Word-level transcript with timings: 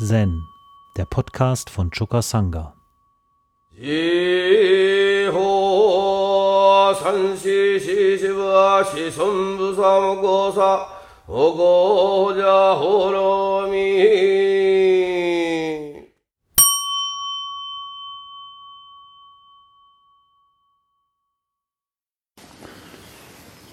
Zen, 0.00 0.46
der 0.96 1.06
Podcast 1.06 1.70
von 1.70 1.90
Choka 1.90 2.22
Sangha. 2.22 2.72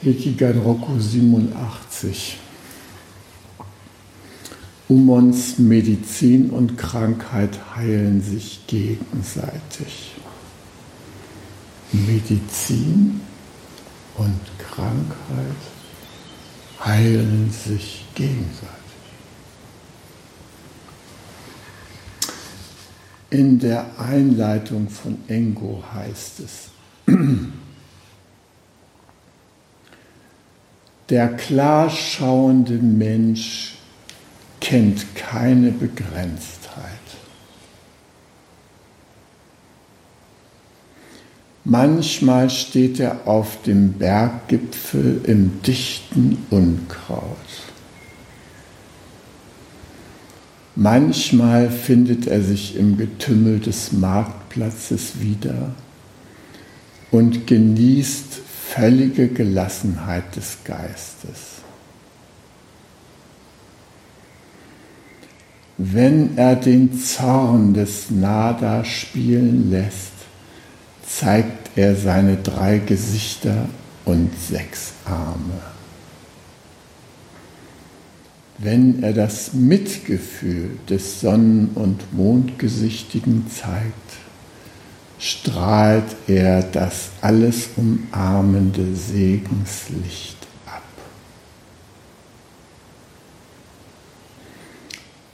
Hekigan 0.02 0.60
Roku 0.64 1.00
87 1.00 2.45
Umons 4.88 5.58
Medizin 5.58 6.52
und 6.52 6.78
Krankheit 6.78 7.76
heilen 7.76 8.22
sich 8.22 8.68
gegenseitig. 8.68 10.14
Medizin 11.92 13.22
und 14.16 14.40
Krankheit 14.60 15.56
heilen 16.84 17.52
sich 17.52 18.06
gegenseitig. 18.14 18.70
In 23.32 23.58
der 23.58 24.00
Einleitung 24.00 24.88
von 24.88 25.18
Engo 25.28 25.84
heißt 25.94 26.42
es, 26.42 26.70
der 31.10 31.30
klar 31.30 31.90
schauende 31.90 32.78
Mensch 32.78 33.76
kennt 34.60 35.16
keine 35.16 35.72
Begrenztheit. 35.72 36.66
Manchmal 41.64 42.52
steht 42.52 43.00
er 43.00 43.28
auf 43.28 43.64
dem 43.64 43.94
Berggipfel 43.94 45.22
im 45.26 45.64
dichten 45.64 46.46
Unkraut. 46.52 47.26
Manchmal 50.76 51.72
findet 51.72 52.28
er 52.28 52.42
sich 52.42 52.76
im 52.76 52.98
Getümmel 52.98 53.60
des 53.60 53.94
Marktplatzes 53.94 55.22
wieder 55.22 55.74
und 57.12 57.48
genießt 57.48 58.42
völlige 58.74 59.30
Gelassenheit 59.30 60.36
des 60.36 60.58
Geistes. 60.66 61.65
Wenn 65.78 66.38
er 66.38 66.56
den 66.56 66.98
Zorn 66.98 67.74
des 67.74 68.10
Nada 68.10 68.86
spielen 68.86 69.72
lässt, 69.72 70.14
zeigt 71.06 71.78
er 71.78 71.96
seine 71.96 72.38
drei 72.38 72.80
Gesichter 72.80 73.68
und 74.06 74.32
sechs 74.40 74.94
Arme. 75.04 75.62
Wenn 78.58 79.04
er 79.04 79.12
das 79.12 79.54
Mitgefühl 79.54 80.72
des 80.90 81.20
Sonnen- 81.20 81.72
und 81.76 82.14
Mondgesichtigen 82.14 83.46
zeigt, 83.50 83.94
strahlt 85.20 86.16
er 86.28 86.64
das 86.64 87.10
alles 87.20 87.70
umarmende 87.76 88.96
Segenslicht. 88.96 90.35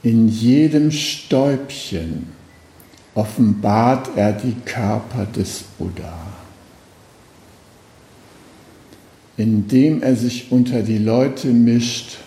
In 0.02 0.26
jedem 0.28 0.90
Stäubchen 0.90 2.26
offenbart 3.14 4.10
er 4.16 4.32
die 4.32 4.56
Körper 4.64 5.26
des 5.26 5.62
Buddha. 5.78 6.26
Indem 9.36 10.02
er 10.02 10.16
sich 10.16 10.50
unter 10.50 10.82
die 10.82 10.98
Leute 10.98 11.48
mischt, 11.48 12.18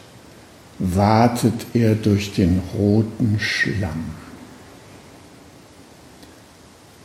wartet 0.79 1.65
er 1.73 1.95
durch 1.95 2.33
den 2.33 2.61
roten 2.77 3.39
Schlamm. 3.39 4.05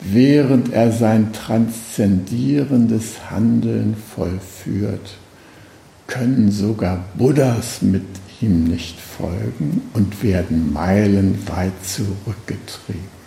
Während 0.00 0.72
er 0.72 0.93
sein 0.93 1.33
transzendierendes 1.33 3.31
Handeln 3.31 3.97
vollführt, 4.15 5.16
können 6.06 6.50
sogar 6.50 7.05
Buddhas 7.16 7.83
mit 7.83 8.05
ihm 8.41 8.65
nicht 8.65 8.99
folgen 8.99 9.83
und 9.95 10.23
werden 10.23 10.73
meilenweit 10.73 11.84
zurückgetrieben. 11.84 13.21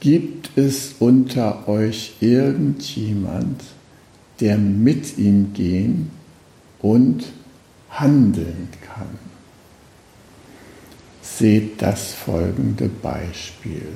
Gibt 0.00 0.56
es 0.56 0.96
unter 0.98 1.68
euch 1.68 2.14
irgendjemand, 2.20 3.62
der 4.40 4.58
mit 4.58 5.16
ihm 5.18 5.52
gehen 5.52 6.10
und 6.80 7.24
handeln 7.90 8.68
kann? 8.80 9.18
Seht 11.22 11.80
das 11.82 12.14
folgende 12.14 12.88
Beispiel. 12.88 13.86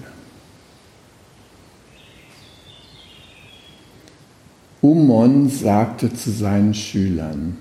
Umon 4.87 5.49
sagte 5.49 6.15
zu 6.15 6.31
seinen 6.31 6.73
Schülern, 6.73 7.57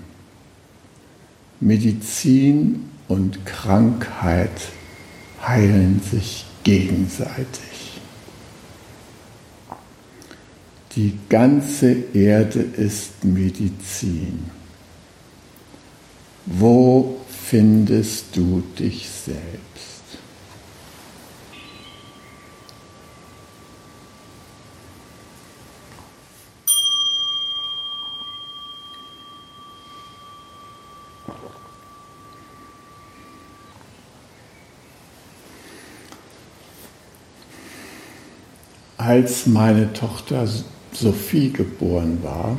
Medizin 1.58 2.84
und 3.08 3.44
Krankheit 3.44 4.68
heilen 5.44 6.00
sich 6.08 6.46
gegenseitig. 6.62 8.00
Die 10.94 11.18
ganze 11.28 11.96
Erde 12.14 12.60
ist 12.60 13.24
Medizin. 13.24 14.44
Wo 16.46 17.16
findest 17.28 18.36
du 18.36 18.62
dich 18.78 19.08
selbst? 19.08 19.65
Als 39.06 39.46
meine 39.46 39.92
Tochter 39.92 40.48
Sophie 40.92 41.52
geboren 41.52 42.18
war, 42.24 42.56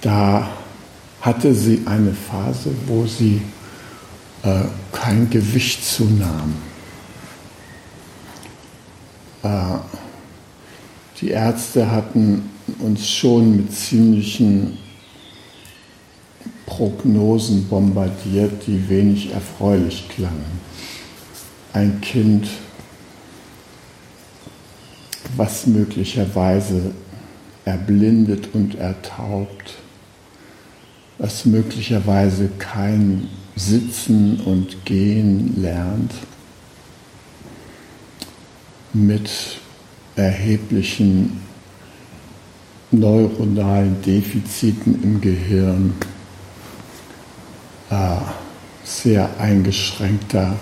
da 0.00 0.48
hatte 1.20 1.54
sie 1.54 1.82
eine 1.86 2.12
Phase, 2.12 2.70
wo 2.86 3.06
sie 3.06 3.40
äh, 4.42 4.64
kein 4.90 5.30
Gewicht 5.30 5.84
zunahm. 5.84 6.54
Äh, 9.44 9.78
die 11.20 11.28
Ärzte 11.28 11.88
hatten 11.88 12.50
uns 12.80 13.08
schon 13.08 13.56
mit 13.56 13.72
ziemlichen 13.72 14.78
Prognosen 16.66 17.68
bombardiert, 17.68 18.66
die 18.66 18.88
wenig 18.88 19.32
erfreulich 19.32 20.08
klangen. 20.08 20.60
Ein 21.72 22.00
Kind 22.00 22.48
was 25.36 25.66
möglicherweise 25.66 26.92
erblindet 27.64 28.54
und 28.54 28.76
ertaubt, 28.76 29.74
was 31.18 31.46
möglicherweise 31.46 32.48
kein 32.58 33.28
Sitzen 33.56 34.40
und 34.40 34.84
Gehen 34.84 35.60
lernt, 35.60 36.12
mit 38.92 39.30
erheblichen 40.14 41.40
neuronalen 42.90 44.00
Defiziten 44.02 45.02
im 45.02 45.20
Gehirn, 45.20 45.94
äh, 47.90 48.16
sehr 48.84 49.28
eingeschränkter 49.38 50.56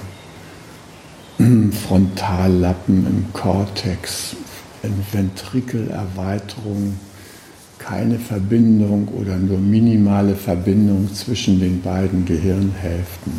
Frontallappen 1.87 3.06
im 3.06 3.32
Kortex, 3.32 4.37
Ventrikelerweiterung 5.12 6.98
keine 7.78 8.19
Verbindung 8.19 9.08
oder 9.08 9.36
nur 9.36 9.58
minimale 9.58 10.34
Verbindung 10.34 11.12
zwischen 11.12 11.60
den 11.60 11.82
beiden 11.82 12.25
Gehirnhälften. 12.25 13.32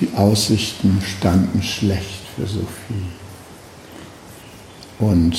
Die 0.00 0.08
Aussichten 0.16 1.00
standen 1.02 1.62
schlecht 1.62 2.22
für 2.36 2.46
Sophie. 2.46 3.06
Und 4.98 5.38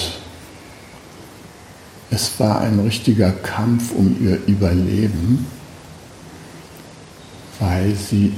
Es 2.14 2.38
war 2.42 2.60
ein 2.60 2.78
richtiger 2.80 3.32
Kampf 3.32 3.94
um 3.94 4.18
ihr 4.22 4.38
Überleben, 4.46 5.48
weil 7.58 7.96
sie 7.96 8.34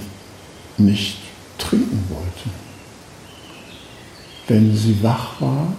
nicht 0.78 1.18
trinken 1.58 2.04
wollte. 2.10 2.50
Wenn 4.48 4.76
sie 4.76 5.02
wach 5.02 5.40
war, 5.42 5.74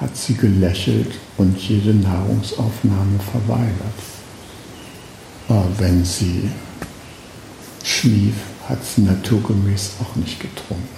hat 0.00 0.16
sie 0.16 0.34
gelächelt 0.34 1.12
und 1.36 1.56
jede 1.58 1.94
Nahrungsaufnahme 1.94 3.18
verweigert. 3.32 4.00
Aber 5.48 5.68
wenn 5.78 6.04
sie 6.04 6.50
schlief, 7.82 8.34
hat 8.68 8.84
sie 8.84 9.02
naturgemäß 9.02 9.92
auch 10.00 10.16
nicht 10.16 10.40
getrunken. 10.40 10.88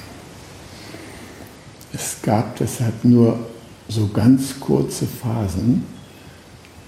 Es 1.92 2.16
gab 2.22 2.56
deshalb 2.56 3.04
nur 3.04 3.38
so 3.88 4.08
ganz 4.08 4.58
kurze 4.60 5.06
Phasen 5.06 5.84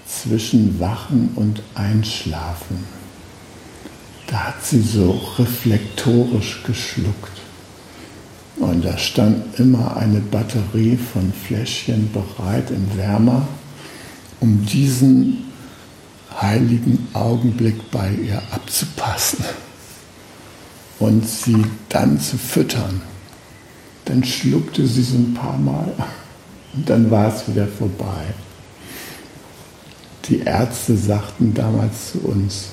zwischen 0.07 0.79
Wachen 0.79 1.31
und 1.35 1.61
Einschlafen. 1.75 2.85
Da 4.27 4.47
hat 4.47 4.65
sie 4.65 4.81
so 4.81 5.11
reflektorisch 5.37 6.63
geschluckt. 6.63 7.32
Und 8.57 8.85
da 8.85 8.97
stand 8.97 9.59
immer 9.59 9.97
eine 9.97 10.19
Batterie 10.19 10.97
von 10.97 11.33
Fläschchen 11.33 12.11
bereit 12.11 12.69
im 12.69 12.97
Wärmer, 12.97 13.47
um 14.39 14.65
diesen 14.65 15.45
heiligen 16.39 17.07
Augenblick 17.13 17.91
bei 17.91 18.11
ihr 18.11 18.41
abzupassen 18.51 19.43
und 20.99 21.27
sie 21.27 21.63
dann 21.89 22.19
zu 22.19 22.37
füttern. 22.37 23.01
Dann 24.05 24.23
schluckte 24.23 24.85
sie 24.85 25.03
so 25.03 25.17
ein 25.17 25.33
paar 25.33 25.57
Mal 25.57 25.93
und 26.73 26.89
dann 26.89 27.09
war 27.09 27.33
es 27.33 27.47
wieder 27.47 27.67
vorbei. 27.67 28.25
Die 30.25 30.39
Ärzte 30.39 30.95
sagten 30.95 31.53
damals 31.53 32.11
zu 32.11 32.19
uns, 32.19 32.69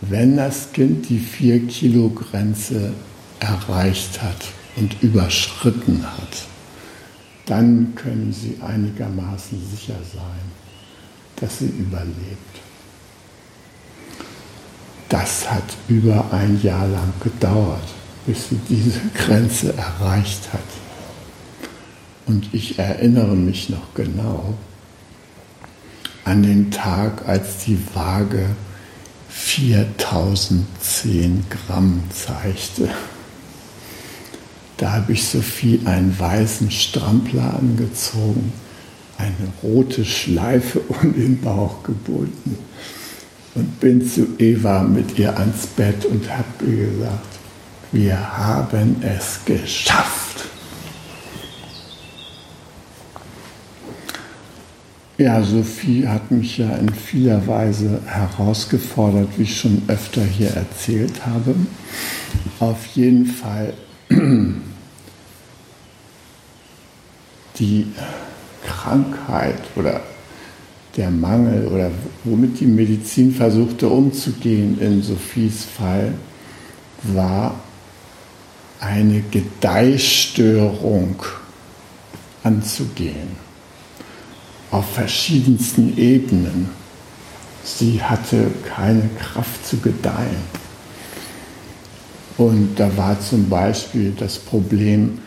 wenn 0.00 0.36
das 0.36 0.72
Kind 0.72 1.08
die 1.08 1.20
4-Kilo-Grenze 1.20 2.92
erreicht 3.44 4.22
hat 4.22 4.44
und 4.76 5.02
überschritten 5.02 6.04
hat, 6.04 6.46
dann 7.46 7.94
können 7.94 8.32
Sie 8.32 8.58
einigermaßen 8.60 9.60
sicher 9.70 9.98
sein, 10.12 10.50
dass 11.36 11.58
sie 11.58 11.66
überlebt. 11.66 12.60
Das 15.08 15.50
hat 15.50 15.64
über 15.88 16.32
ein 16.32 16.60
Jahr 16.62 16.86
lang 16.88 17.12
gedauert, 17.22 17.84
bis 18.26 18.48
sie 18.48 18.58
diese 18.68 19.00
Grenze 19.14 19.74
erreicht 19.76 20.52
hat. 20.52 20.60
Und 22.26 22.48
ich 22.52 22.78
erinnere 22.78 23.36
mich 23.36 23.68
noch 23.68 23.92
genau 23.94 24.54
an 26.24 26.42
den 26.42 26.70
Tag, 26.70 27.28
als 27.28 27.64
die 27.66 27.78
Waage 27.92 28.46
4010 29.28 31.44
Gramm 31.50 32.02
zeigte. 32.10 32.88
Da 34.76 34.92
habe 34.92 35.12
ich 35.12 35.24
Sophie 35.24 35.80
einen 35.84 36.18
weißen 36.18 36.70
Strampler 36.70 37.54
angezogen, 37.58 38.52
eine 39.18 39.52
rote 39.62 40.04
Schleife 40.04 40.80
um 41.02 41.12
den 41.14 41.40
Bauch 41.40 41.82
gebunden 41.82 42.58
und 43.54 43.80
bin 43.80 44.06
zu 44.08 44.26
Eva 44.38 44.82
mit 44.82 45.18
ihr 45.18 45.38
ans 45.38 45.66
Bett 45.66 46.04
und 46.04 46.28
habe 46.28 46.64
ihr 46.66 46.86
gesagt, 46.86 47.38
wir 47.92 48.36
haben 48.36 48.96
es 49.02 49.38
geschafft. 49.44 50.46
Ja, 55.16 55.40
Sophie 55.44 56.08
hat 56.08 56.32
mich 56.32 56.58
ja 56.58 56.70
in 56.74 56.88
vieler 56.88 57.46
Weise 57.46 58.00
herausgefordert, 58.04 59.28
wie 59.36 59.44
ich 59.44 59.60
schon 59.60 59.82
öfter 59.86 60.24
hier 60.24 60.50
erzählt 60.50 61.24
habe. 61.24 61.54
Auf 62.58 62.84
jeden 62.86 63.26
Fall 63.26 63.74
die 67.58 67.86
Krankheit 68.66 69.58
oder 69.76 70.00
der 70.96 71.10
Mangel 71.10 71.66
oder 71.68 71.90
womit 72.24 72.60
die 72.60 72.66
Medizin 72.66 73.34
versuchte 73.34 73.88
umzugehen 73.88 74.78
in 74.80 75.02
Sophies 75.02 75.64
Fall, 75.64 76.14
war 77.02 77.58
eine 78.80 79.22
Gedeihstörung 79.30 81.22
anzugehen 82.42 83.44
auf 84.70 84.92
verschiedensten 84.92 85.96
Ebenen. 85.96 86.68
Sie 87.64 88.02
hatte 88.02 88.50
keine 88.68 89.08
Kraft 89.18 89.66
zu 89.66 89.78
gedeihen. 89.78 90.63
Und 92.36 92.76
da 92.76 92.96
war 92.96 93.20
zum 93.20 93.48
Beispiel 93.48 94.12
das 94.18 94.38
Problem, 94.38 95.18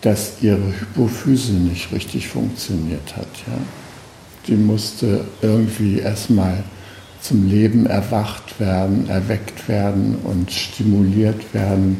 dass 0.00 0.42
ihre 0.42 0.72
Hypophyse 0.80 1.52
nicht 1.52 1.92
richtig 1.92 2.28
funktioniert 2.28 3.16
hat. 3.16 3.28
Ja. 3.46 3.58
Die 4.46 4.56
musste 4.56 5.24
irgendwie 5.42 5.98
erstmal 5.98 6.62
zum 7.20 7.48
Leben 7.48 7.86
erwacht 7.86 8.60
werden, 8.60 9.08
erweckt 9.08 9.66
werden 9.68 10.16
und 10.24 10.50
stimuliert 10.50 11.54
werden. 11.54 11.96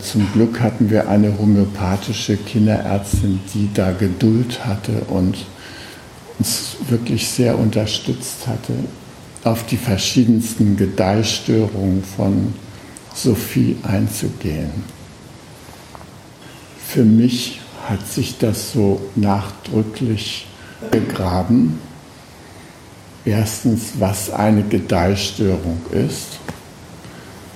Zum 0.00 0.32
Glück 0.32 0.60
hatten 0.60 0.90
wir 0.90 1.08
eine 1.08 1.38
homöopathische 1.38 2.36
Kinderärztin, 2.36 3.40
die 3.54 3.68
da 3.74 3.92
Geduld 3.92 4.64
hatte 4.64 5.02
und 5.08 5.46
uns 6.38 6.76
wirklich 6.88 7.28
sehr 7.28 7.58
unterstützt 7.58 8.46
hatte, 8.46 8.72
auf 9.44 9.66
die 9.66 9.76
verschiedensten 9.76 10.76
Gedeihstörungen 10.76 12.02
von 12.02 12.54
Sophie 13.14 13.76
einzugehen. 13.82 14.70
Für 16.86 17.04
mich 17.04 17.60
hat 17.88 18.06
sich 18.06 18.38
das 18.38 18.72
so 18.72 19.00
nachdrücklich 19.14 20.46
begraben. 20.90 21.78
Erstens, 23.24 23.92
was 23.98 24.30
eine 24.30 24.62
Gedeihstörung 24.62 25.80
ist. 25.90 26.38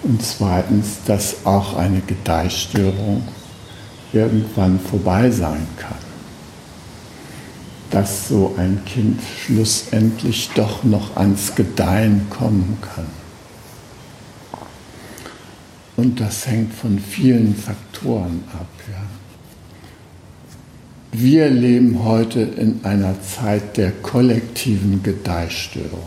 Und 0.03 0.23
zweitens, 0.23 0.99
dass 1.07 1.45
auch 1.45 1.77
eine 1.77 2.01
Gedeihstörung 2.01 3.27
irgendwann 4.13 4.79
vorbei 4.79 5.31
sein 5.31 5.67
kann 5.77 6.07
dass 7.91 8.29
so 8.29 8.55
ein 8.59 8.83
Kind 8.85 9.21
schlussendlich 9.45 10.51
doch 10.55 10.85
noch 10.85 11.17
ans 11.17 11.55
Gedeihen 11.55 12.27
kommen 12.31 12.79
kann. 12.83 13.07
Und 15.97 16.21
das 16.21 16.47
hängt 16.47 16.75
von 16.75 16.99
vielen 16.99 17.55
Faktoren 17.55 18.45
ab. 18.53 18.69
Ja. 18.89 19.03
Wir 21.19 21.49
leben 21.49 22.05
heute 22.05 22.41
in 22.41 22.81
einer 22.85 23.15
Zeit 23.23 23.79
der 23.79 23.91
kollektiven 23.91 25.03
Gedeihstörung. 25.03 26.05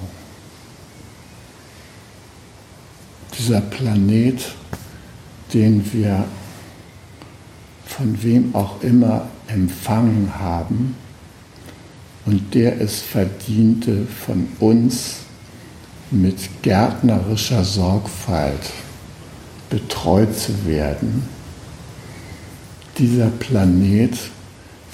Dieser 3.37 3.61
Planet, 3.61 4.53
den 5.53 5.91
wir 5.91 6.25
von 7.85 8.21
wem 8.21 8.53
auch 8.53 8.83
immer 8.83 9.27
empfangen 9.47 10.31
haben, 10.37 10.95
und 12.25 12.53
der 12.53 12.79
es 12.79 13.01
verdiente, 13.01 14.05
von 14.05 14.47
uns 14.59 15.21
mit 16.11 16.61
gärtnerischer 16.61 17.63
Sorgfalt 17.63 18.71
betreut 19.69 20.37
zu 20.37 20.65
werden. 20.65 21.27
Dieser 22.97 23.27
Planet 23.27 24.17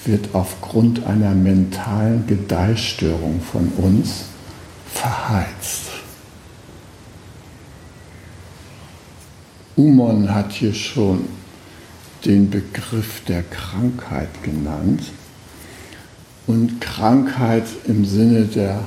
wird 0.04 0.28
aufgrund 0.34 1.04
einer 1.06 1.34
mentalen 1.34 2.26
Gedeihstörung 2.26 3.40
von 3.40 3.68
uns 3.76 4.26
verheizt. 4.92 5.82
Umon 9.74 10.32
hat 10.32 10.52
hier 10.52 10.72
schon 10.72 11.24
den 12.24 12.48
Begriff 12.50 13.22
der 13.26 13.42
Krankheit 13.42 14.28
genannt. 14.42 15.12
Und 16.46 16.80
Krankheit 16.80 17.64
im 17.86 18.04
Sinne 18.04 18.44
der 18.44 18.84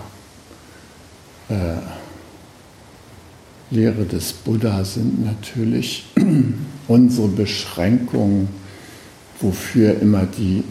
äh, 1.50 1.76
Lehre 3.72 4.06
des 4.06 4.34
Buddha 4.34 4.84
sind 4.84 5.26
natürlich 5.26 6.06
unsere 6.88 7.28
Beschränkungen, 7.28 8.50
wofür 9.40 10.00
immer 10.02 10.26
die 10.26 10.64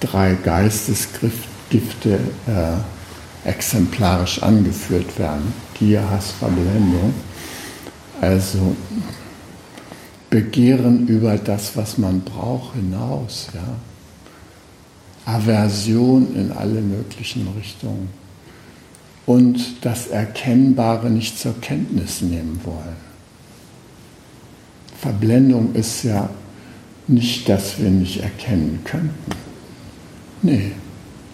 drei 0.00 0.34
Geistesgifte 0.34 2.18
äh, 2.46 3.48
exemplarisch 3.48 4.42
angeführt 4.42 5.18
werden. 5.18 5.52
Gier, 5.78 6.08
Hass, 6.08 6.32
Verblendung. 6.32 7.14
Also 8.20 8.76
Begehren 10.30 11.06
über 11.06 11.36
das, 11.36 11.76
was 11.76 11.98
man 11.98 12.20
braucht, 12.22 12.74
hinaus. 12.74 13.48
Ja 13.54 13.76
Aversion 15.26 16.34
in 16.36 16.52
alle 16.52 16.80
möglichen 16.80 17.48
Richtungen 17.58 18.08
und 19.26 19.84
das 19.84 20.06
Erkennbare 20.06 21.10
nicht 21.10 21.38
zur 21.38 21.60
Kenntnis 21.60 22.22
nehmen 22.22 22.60
wollen. 22.64 22.96
Verblendung 24.98 25.74
ist 25.74 26.04
ja 26.04 26.30
nicht, 27.08 27.48
dass 27.48 27.78
wir 27.78 27.90
nicht 27.90 28.22
erkennen 28.22 28.80
könnten. 28.84 29.32
Nee, 30.42 30.72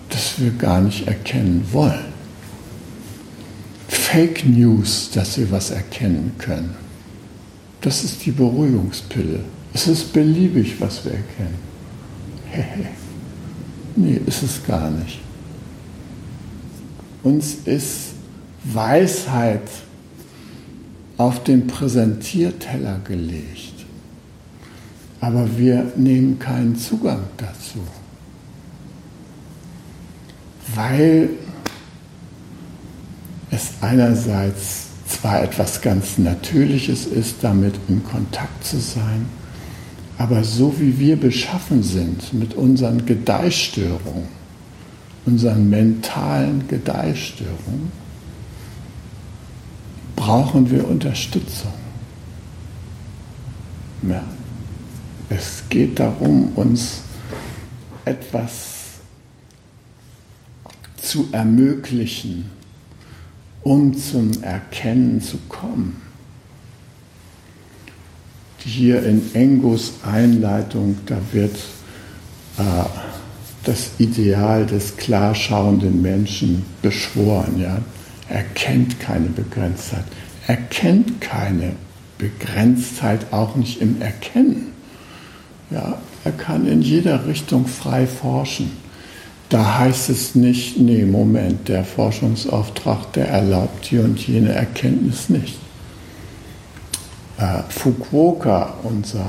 dass 0.09 0.41
wir 0.41 0.51
gar 0.53 0.81
nicht 0.81 1.07
erkennen 1.07 1.67
wollen. 1.71 2.13
Fake 3.89 4.45
News, 4.47 5.11
dass 5.15 5.39
wir 5.39 5.51
was 5.51 5.71
erkennen 5.71 6.33
können. 6.39 6.75
Das 7.81 8.05
ist 8.05 8.25
die 8.25 8.31
Beruhigungspille. 8.31 9.41
Es 9.75 9.87
ist 9.89 10.13
beliebig, 10.13 10.81
was 10.81 11.05
wir 11.05 11.13
erkennen. 11.13 11.59
Hehe. 12.51 12.89
nee, 13.97 14.21
ist 14.27 14.43
es 14.43 14.65
gar 14.67 14.91
nicht. 14.91 15.22
Uns 17.23 17.55
ist 17.65 18.15
Weisheit 18.65 19.69
auf 21.17 21.45
den 21.45 21.67
Präsentierteller 21.67 23.01
gelegt, 23.05 23.87
aber 25.21 25.57
wir 25.57 25.93
nehmen 25.97 26.39
keinen 26.39 26.77
Zugang 26.77 27.21
dazu, 27.37 27.81
weil 30.75 31.31
es 33.51 33.71
einerseits 33.83 34.87
zwar 35.07 35.43
etwas 35.43 35.81
ganz 35.81 36.19
Natürliches 36.19 37.07
ist, 37.07 37.37
damit 37.43 37.75
in 37.89 38.03
Kontakt 38.03 38.65
zu 38.65 38.79
sein, 38.79 39.27
aber 40.19 40.43
so 40.43 40.75
wie 40.81 40.99
wir 40.99 41.17
beschaffen 41.17 41.83
sind 41.83 42.33
mit 42.33 42.55
unseren 42.55 43.07
Gedeihstörungen, 43.07 44.42
unseren 45.25 45.71
mentalen 45.71 46.67
Gedeihstörungen, 46.69 47.93
brauchen 50.17 50.71
wir 50.71 50.87
Unterstützung. 50.87 51.73
Ja. 54.03 54.23
Es 55.29 55.63
geht 55.71 55.99
darum, 55.99 56.53
uns 56.57 57.01
etwas 58.05 58.99
zu 61.01 61.29
ermöglichen, 61.33 62.51
um 63.63 63.97
zum 63.97 64.43
Erkennen 64.43 65.23
zu 65.23 65.39
kommen. 65.49 66.03
Hier 68.59 69.03
in 69.05 69.35
Engos 69.35 69.95
Einleitung, 70.05 70.99
da 71.07 71.17
wird 71.33 71.57
äh, 72.59 73.12
das 73.65 73.93
Ideal 73.99 74.67
des 74.67 74.97
klarschauenden 74.97 76.03
Menschen 76.03 76.65
beschworen. 76.83 77.61
Ja? 77.61 77.79
Er 78.29 78.43
kennt 78.43 78.99
keine 79.01 79.29
Begrenztheit. 79.29 80.05
Er 80.47 80.57
kennt 80.57 81.21
keine 81.21 81.73
Begrenztheit 82.19 83.27
auch 83.33 83.57
nicht 83.57 83.81
im 83.81 84.01
Erkennen. 84.01 84.73
Ja, 85.71 85.99
er 86.25 86.33
kann 86.33 86.67
in 86.67 86.83
jeder 86.83 87.27
Richtung 87.27 87.67
frei 87.67 88.07
forschen. 88.07 88.71
Da 89.49 89.79
heißt 89.79 90.09
es 90.09 90.35
nicht, 90.35 90.79
nee, 90.79 91.05
Moment, 91.05 91.69
der 91.69 91.85
Forschungsauftrag, 91.85 93.13
der 93.13 93.29
erlaubt 93.29 93.91
die 93.91 93.99
und 93.99 94.19
jene 94.27 94.53
Erkenntnis 94.53 95.29
nicht. 95.29 95.59
Äh, 97.39 97.63
Fukuoka, 97.69 98.75
unser 98.83 99.27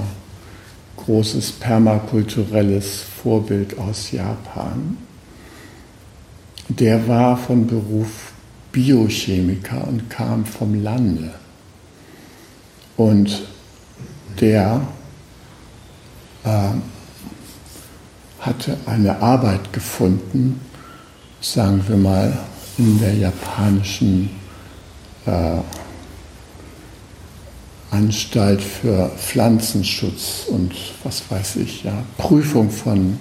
großes 1.06 1.54
permakulturelles 1.54 3.02
Vorbild 3.02 3.78
aus 3.78 4.12
Japan, 4.12 4.98
der 6.70 7.08
war 7.08 7.38
von 7.38 7.68
Beruf 7.68 8.32
Biochemiker 8.72 9.88
und 9.88 10.10
kam 10.10 10.46
vom 10.46 10.82
Lande. 10.82 11.32
Und 12.98 13.44
der 14.40 14.82
äh, 16.44 16.70
hatte 18.40 18.78
eine 18.86 19.22
Arbeit 19.22 19.72
gefunden, 19.72 20.60
sagen 21.40 21.84
wir 21.88 21.98
mal, 21.98 22.38
in 22.78 23.00
der 23.00 23.14
japanischen 23.14 24.30
äh, 25.26 25.58
Anstalt 27.94 28.62
für 28.62 29.10
Pflanzenschutz 29.18 30.46
und 30.48 30.74
was 31.04 31.24
weiß 31.30 31.58
ich, 31.58 31.84
ja, 31.84 32.04
Prüfung 32.18 32.72
von, 32.72 33.20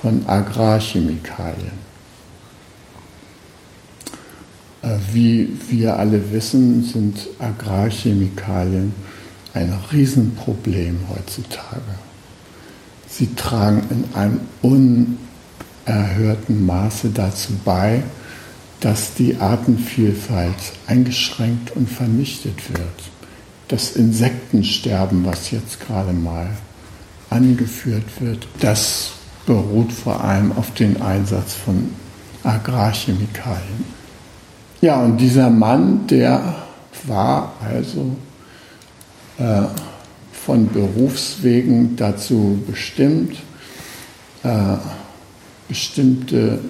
von 0.00 0.24
Agrarchemikalien. 0.26 1.84
Äh, 4.82 4.96
wie 5.12 5.48
wir 5.68 5.98
alle 5.98 6.32
wissen, 6.32 6.84
sind 6.84 7.26
Agrarchemikalien 7.40 8.94
ein 9.52 9.72
Riesenproblem 9.92 11.00
heutzutage. 11.10 11.82
Sie 13.08 13.34
tragen 13.34 13.82
in 13.90 14.04
einem 14.14 14.40
unerhörten 15.86 16.66
Maße 16.66 17.10
dazu 17.10 17.52
bei, 17.64 18.02
dass 18.80 19.14
die 19.14 19.36
Artenvielfalt 19.36 20.54
eingeschränkt 20.86 21.74
und 21.76 21.88
vernichtet 21.88 22.70
wird. 22.70 23.13
Das 23.74 23.96
Insektensterben, 23.96 25.24
was 25.24 25.50
jetzt 25.50 25.80
gerade 25.80 26.12
mal 26.12 26.48
angeführt 27.28 28.04
wird, 28.20 28.46
das 28.60 29.14
beruht 29.46 29.90
vor 29.90 30.22
allem 30.22 30.52
auf 30.52 30.72
den 30.74 31.02
Einsatz 31.02 31.54
von 31.54 31.90
Agrarchemikalien. 32.44 33.84
Ja, 34.80 35.02
und 35.02 35.16
dieser 35.16 35.50
Mann, 35.50 36.06
der 36.06 36.54
war 37.08 37.52
also 37.68 38.14
äh, 39.38 39.62
von 40.30 40.68
Berufswegen 40.68 41.96
dazu 41.96 42.62
bestimmt, 42.68 43.38
äh, 44.44 44.76
bestimmte 45.66 46.60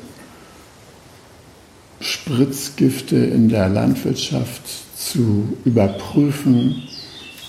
Spritzgifte 2.01 3.17
in 3.17 3.51
der 3.51 3.69
Landwirtschaft 3.69 4.63
zu 4.97 5.55
überprüfen 5.67 6.89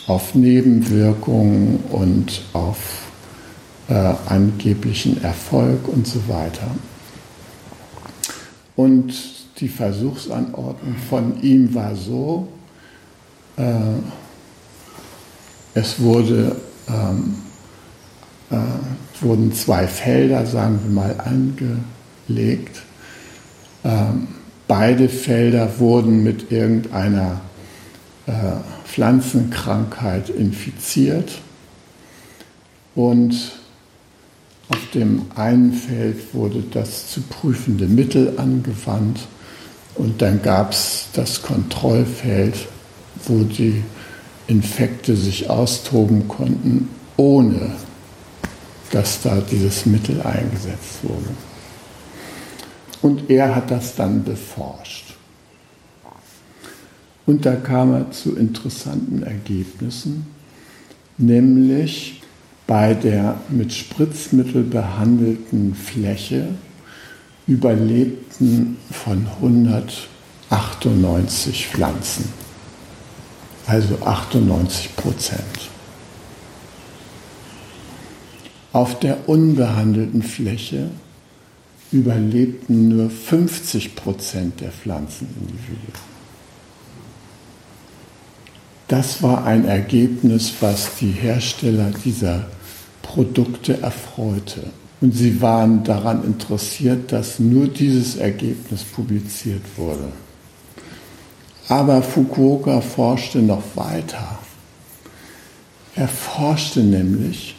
auf 0.07 0.35
Nebenwirkungen 0.35 1.83
und 1.89 2.43
auf 2.53 2.77
äh, 3.88 3.93
angeblichen 3.93 5.24
Erfolg 5.24 5.88
und 5.88 6.07
so 6.07 6.27
weiter. 6.27 6.67
Und 8.75 9.13
die 9.59 9.67
Versuchsanordnung 9.67 10.95
von 11.09 11.41
ihm 11.41 11.74
war 11.74 11.95
so, 11.95 12.47
äh, 13.57 13.63
es 15.74 16.00
wurde, 16.00 16.55
ähm, 16.88 17.35
äh, 18.50 19.24
wurden 19.24 19.53
zwei 19.53 19.88
Felder, 19.88 20.45
sagen 20.45 20.79
wir 20.83 20.91
mal, 20.91 21.15
angelegt. 21.19 22.81
Ähm, 23.83 24.27
beide 24.67 25.09
Felder 25.09 25.79
wurden 25.79 26.24
mit 26.24 26.51
irgendeiner 26.51 27.41
äh, 28.27 28.32
Pflanzenkrankheit 28.86 30.29
infiziert 30.29 31.32
und 32.96 33.51
auf 34.70 34.89
dem 34.94 35.27
einen 35.36 35.74
Feld 35.74 36.34
wurde 36.34 36.63
das 36.72 37.12
zu 37.12 37.22
prüfende 37.22 37.86
Mittel 37.86 38.34
angewandt 38.38 39.20
und 39.96 40.22
dann 40.22 40.41
gab 40.41 40.72
es 40.72 41.08
das 41.13 41.41
Kontrollfeld, 41.41 42.55
wo 43.25 43.44
die 43.44 43.84
Infekte 44.48 45.15
sich 45.15 45.50
austoben 45.50 46.27
konnten, 46.27 46.89
ohne 47.17 47.72
dass 48.91 49.22
da 49.22 49.41
dieses 49.41 49.86
Mittel 49.86 50.22
eingesetzt 50.22 51.03
wurde. 51.03 51.29
Und 53.01 53.29
er 53.29 53.55
hat 53.55 53.72
das 53.72 53.96
dann 53.96 54.24
beforscht. 54.24 55.04
Und 57.25 57.46
da 57.46 57.55
kam 57.55 57.94
er 57.94 58.12
zu 58.12 58.36
interessanten 58.36 59.24
Ergebnissen, 59.24 60.27
nämlich 61.17 62.22
bei 62.67 62.94
der 62.94 63.39
mit 63.50 63.72
Spritzmittel 63.74 64.63
behandelten 64.63 65.74
Fläche 65.75 66.50
überlebten 67.48 68.77
von 68.91 69.27
198 69.41 71.67
Pflanzen, 71.67 72.25
also 73.67 73.98
98 74.03 74.96
Prozent. 74.96 75.70
Auf 78.72 79.00
der 79.00 79.29
unbehandelten 79.29 80.22
Fläche 80.22 80.91
überlebten 81.91 82.89
nur 82.89 83.10
50 83.10 83.96
Prozent 83.96 84.60
der 84.60 84.72
Pflanzenindividuen. 84.72 86.14
Das 88.87 89.23
war 89.23 89.45
ein 89.45 89.65
Ergebnis, 89.65 90.53
was 90.59 90.97
die 90.99 91.09
Hersteller 91.09 91.91
dieser 92.03 92.45
Produkte 93.01 93.81
erfreute. 93.81 94.61
Und 95.01 95.11
sie 95.13 95.41
waren 95.41 95.83
daran 95.83 96.23
interessiert, 96.23 97.11
dass 97.11 97.39
nur 97.39 97.67
dieses 97.67 98.15
Ergebnis 98.17 98.83
publiziert 98.83 99.63
wurde. 99.75 100.11
Aber 101.67 102.03
Fukuoka 102.03 102.79
forschte 102.81 103.39
noch 103.39 103.63
weiter. 103.73 104.37
Er 105.95 106.07
forschte 106.07 106.81
nämlich, 106.81 107.55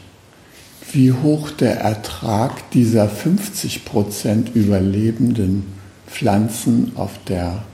wie 0.92 1.12
hoch 1.12 1.50
der 1.50 1.80
Ertrag 1.80 2.70
dieser 2.70 3.10
50% 3.10 4.52
überlebenden 4.54 5.64
Pflanzen 6.06 6.92
auf 6.94 7.10
der 7.26 7.64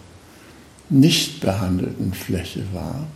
nicht 0.89 1.41
behandelten 1.41 2.15
Fläche 2.15 2.63
war 2.73 3.07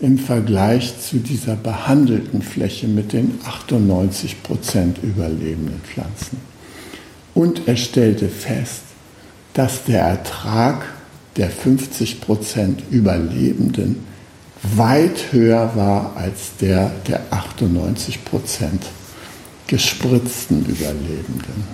im 0.00 0.18
Vergleich 0.18 0.94
zu 1.00 1.18
dieser 1.18 1.56
behandelten 1.56 2.42
Fläche 2.42 2.88
mit 2.88 3.12
den 3.12 3.38
98% 3.40 5.02
überlebenden 5.02 5.80
Pflanzen. 5.82 6.38
Und 7.34 7.68
er 7.68 7.76
stellte 7.76 8.28
fest, 8.28 8.82
dass 9.52 9.84
der 9.84 10.02
Ertrag 10.02 10.84
der 11.36 11.50
50% 11.50 12.78
Überlebenden 12.90 14.04
weit 14.62 15.32
höher 15.32 15.72
war 15.74 16.16
als 16.16 16.56
der 16.60 16.90
der 17.06 17.22
98% 17.30 18.16
gespritzten 19.66 20.64
Überlebenden. 20.66 21.64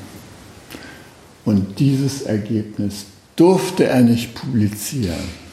Und 1.44 1.78
dieses 1.78 2.22
Ergebnis 2.22 3.06
durfte 3.36 3.84
er 3.84 4.02
nicht 4.02 4.34
publizieren. 4.34 5.45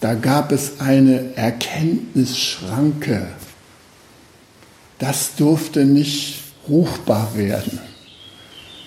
Da 0.00 0.14
gab 0.14 0.50
es 0.50 0.80
eine 0.80 1.36
Erkenntnisschranke. 1.36 3.28
Das 4.98 5.36
durfte 5.36 5.84
nicht 5.84 6.40
ruchbar 6.68 7.36
werden. 7.36 7.78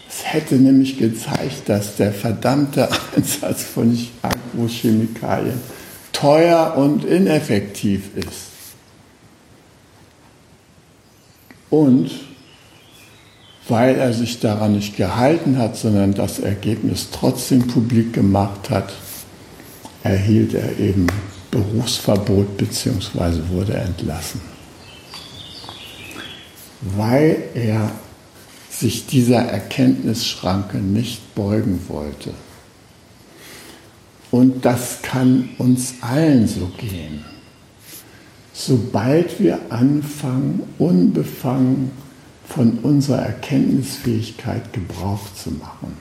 Es 0.09 0.31
hätte 0.31 0.55
nämlich 0.55 0.97
gezeigt, 0.97 1.69
dass 1.69 1.95
der 1.95 2.13
verdammte 2.13 2.89
Einsatz 3.15 3.63
von 3.63 3.97
Agrochemikalien 4.21 5.59
teuer 6.11 6.75
und 6.77 7.03
ineffektiv 7.05 8.15
ist. 8.15 8.51
Und 11.69 12.11
weil 13.67 13.95
er 13.95 14.13
sich 14.13 14.39
daran 14.39 14.73
nicht 14.73 14.97
gehalten 14.97 15.57
hat, 15.57 15.77
sondern 15.77 16.13
das 16.13 16.39
Ergebnis 16.39 17.07
trotzdem 17.11 17.67
publik 17.67 18.13
gemacht 18.13 18.69
hat, 18.69 18.93
erhielt 20.03 20.53
er 20.53 20.77
eben 20.79 21.07
Berufsverbot 21.49 22.57
bzw. 22.57 23.49
wurde 23.49 23.73
entlassen. 23.73 24.41
Weil 26.81 27.43
er 27.53 27.91
sich 28.69 29.05
dieser 29.05 29.39
Erkenntnisschranke 29.39 30.77
nicht 30.77 31.35
beugen 31.35 31.79
wollte. 31.87 32.33
Und 34.31 34.65
das 34.65 35.01
kann 35.03 35.49
uns 35.59 35.95
allen 36.01 36.47
so 36.47 36.71
gehen. 36.77 37.23
Sobald 38.51 39.39
wir 39.39 39.59
anfangen, 39.69 40.63
unbefangen 40.79 41.91
von 42.47 42.79
unserer 42.79 43.21
Erkenntnisfähigkeit 43.21 44.73
Gebrauch 44.73 45.33
zu 45.35 45.51
machen, 45.51 45.95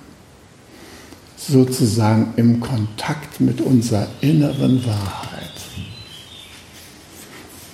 sozusagen 1.49 2.35
im 2.37 2.61
Kontakt 2.61 3.41
mit 3.41 3.61
unserer 3.61 4.07
inneren 4.21 4.85
Wahrheit, 4.87 5.33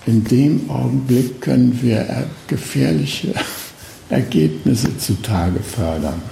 in 0.06 0.25
dem 0.25 0.70
Augenblick 0.70 1.42
können 1.42 1.78
wir 1.82 2.26
gefährliche 2.46 3.34
Ergebnisse 4.08 4.96
zutage 4.96 5.60
fördern. 5.60 6.22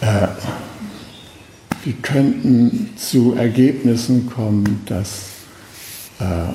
Äh, 0.00 0.28
wir 1.82 1.94
könnten 1.94 2.90
zu 2.96 3.34
Ergebnissen 3.34 4.30
kommen, 4.30 4.82
dass 4.86 5.30
äh, 6.20 6.52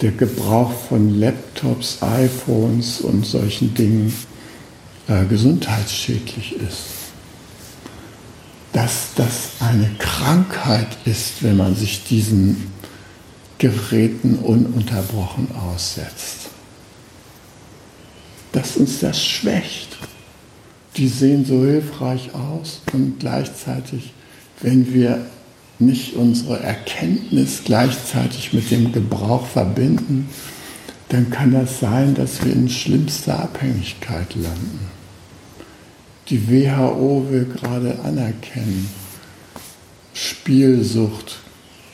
der 0.00 0.10
Gebrauch 0.12 0.72
von 0.72 1.20
Laptops, 1.20 1.98
iPhones 2.02 3.00
und 3.00 3.24
solchen 3.24 3.74
Dingen 3.74 4.12
äh, 5.06 5.24
gesundheitsschädlich 5.26 6.56
ist. 6.56 7.03
Dass 8.74 9.14
das 9.16 9.52
eine 9.60 9.88
Krankheit 9.98 10.98
ist, 11.06 11.42
wenn 11.42 11.56
man 11.56 11.74
sich 11.74 12.04
diesen 12.04 12.70
Geräten 13.56 14.34
ununterbrochen 14.40 15.48
aussetzt. 15.56 16.50
Dass 18.52 18.76
uns 18.76 19.00
das 19.00 19.24
schwächt. 19.24 19.96
Die 20.96 21.08
sehen 21.08 21.46
so 21.46 21.64
hilfreich 21.64 22.34
aus 22.34 22.82
und 22.92 23.20
gleichzeitig, 23.20 24.12
wenn 24.60 24.92
wir 24.92 25.24
nicht 25.78 26.14
unsere 26.14 26.60
Erkenntnis 26.60 27.62
gleichzeitig 27.64 28.52
mit 28.52 28.70
dem 28.70 28.92
Gebrauch 28.92 29.46
verbinden, 29.46 30.28
dann 31.08 31.30
kann 31.30 31.52
das 31.52 31.80
sein, 31.80 32.14
dass 32.14 32.44
wir 32.44 32.52
in 32.52 32.68
schlimmster 32.68 33.40
Abhängigkeit 33.40 34.34
landen. 34.34 34.93
Die 36.30 36.48
WHO 36.48 37.26
will 37.28 37.44
gerade 37.44 37.98
anerkennen, 38.02 38.88
Spielsucht 40.14 41.40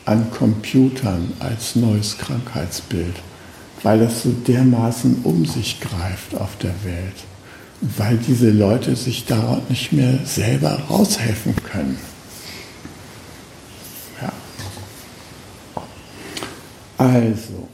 an 0.05 0.31
Computern 0.31 1.33
als 1.41 1.75
neues 1.75 2.17
Krankheitsbild, 2.19 3.17
weil 3.83 3.99
das 3.99 4.23
so 4.23 4.31
dermaßen 4.31 5.23
um 5.25 5.47
sich 5.47 5.81
greift 5.81 6.37
auf 6.37 6.57
der 6.59 6.75
Welt, 6.85 7.17
weil 7.81 8.19
diese 8.19 8.51
Leute 8.51 8.95
sich 8.95 9.25
daraus 9.27 9.63
nicht 9.69 9.93
mehr 9.93 10.21
selber 10.25 10.81
raushelfen 10.89 11.57
können. 11.65 11.99
Also, 16.99 17.67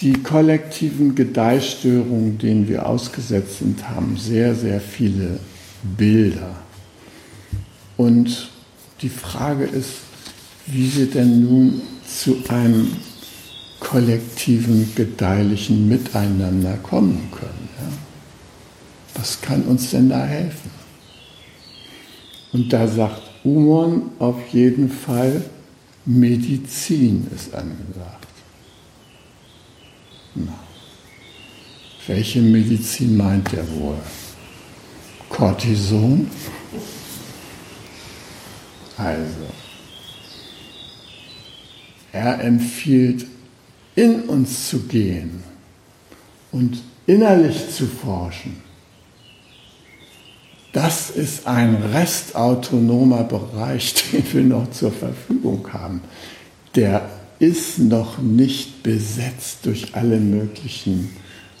die 0.00 0.14
kollektiven 0.14 1.14
Gedeihstörungen, 1.14 2.38
denen 2.38 2.66
wir 2.68 2.86
ausgesetzt 2.86 3.58
sind, 3.58 3.86
haben 3.90 4.16
sehr, 4.16 4.54
sehr 4.54 4.80
viele 4.80 5.38
Bilder. 5.82 6.56
Und 7.96 8.48
die 9.00 9.08
Frage 9.08 9.64
ist, 9.64 9.90
wie 10.66 10.94
wir 10.96 11.06
denn 11.10 11.40
nun 11.40 11.82
zu 12.06 12.36
einem 12.48 12.96
kollektiven, 13.80 14.94
gedeihlichen 14.94 15.88
Miteinander 15.88 16.76
kommen 16.78 17.28
können. 17.32 17.68
Ja? 17.80 17.88
Was 19.14 19.40
kann 19.40 19.62
uns 19.64 19.90
denn 19.90 20.08
da 20.08 20.24
helfen? 20.24 20.70
Und 22.52 22.72
da 22.72 22.86
sagt 22.86 23.22
Umon 23.44 24.10
auf 24.18 24.36
jeden 24.52 24.88
Fall, 24.88 25.42
Medizin 26.04 27.26
ist 27.34 27.54
angesagt. 27.54 28.28
Na, 30.34 30.58
welche 32.06 32.40
Medizin 32.40 33.16
meint 33.16 33.52
er 33.52 33.68
wohl? 33.72 33.98
Cortison? 35.32 36.30
Also, 38.96 39.46
er 42.12 42.44
empfiehlt, 42.44 43.26
in 43.94 44.22
uns 44.22 44.68
zu 44.68 44.80
gehen 44.80 45.42
und 46.50 46.82
innerlich 47.06 47.70
zu 47.70 47.86
forschen. 47.86 48.62
Das 50.72 51.10
ist 51.10 51.46
ein 51.46 51.76
restautonomer 51.76 53.24
Bereich, 53.24 53.94
den 54.12 54.32
wir 54.32 54.42
noch 54.42 54.70
zur 54.70 54.92
Verfügung 54.92 55.66
haben. 55.72 56.02
Der 56.74 57.08
ist 57.38 57.78
noch 57.78 58.18
nicht 58.18 58.82
besetzt 58.82 59.58
durch 59.64 59.94
alle 59.94 60.18
möglichen 60.18 61.10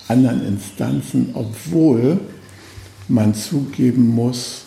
anderen 0.08 0.46
Instanzen, 0.46 1.30
obwohl 1.34 2.20
man 3.08 3.34
zugeben 3.34 4.08
muss, 4.08 4.62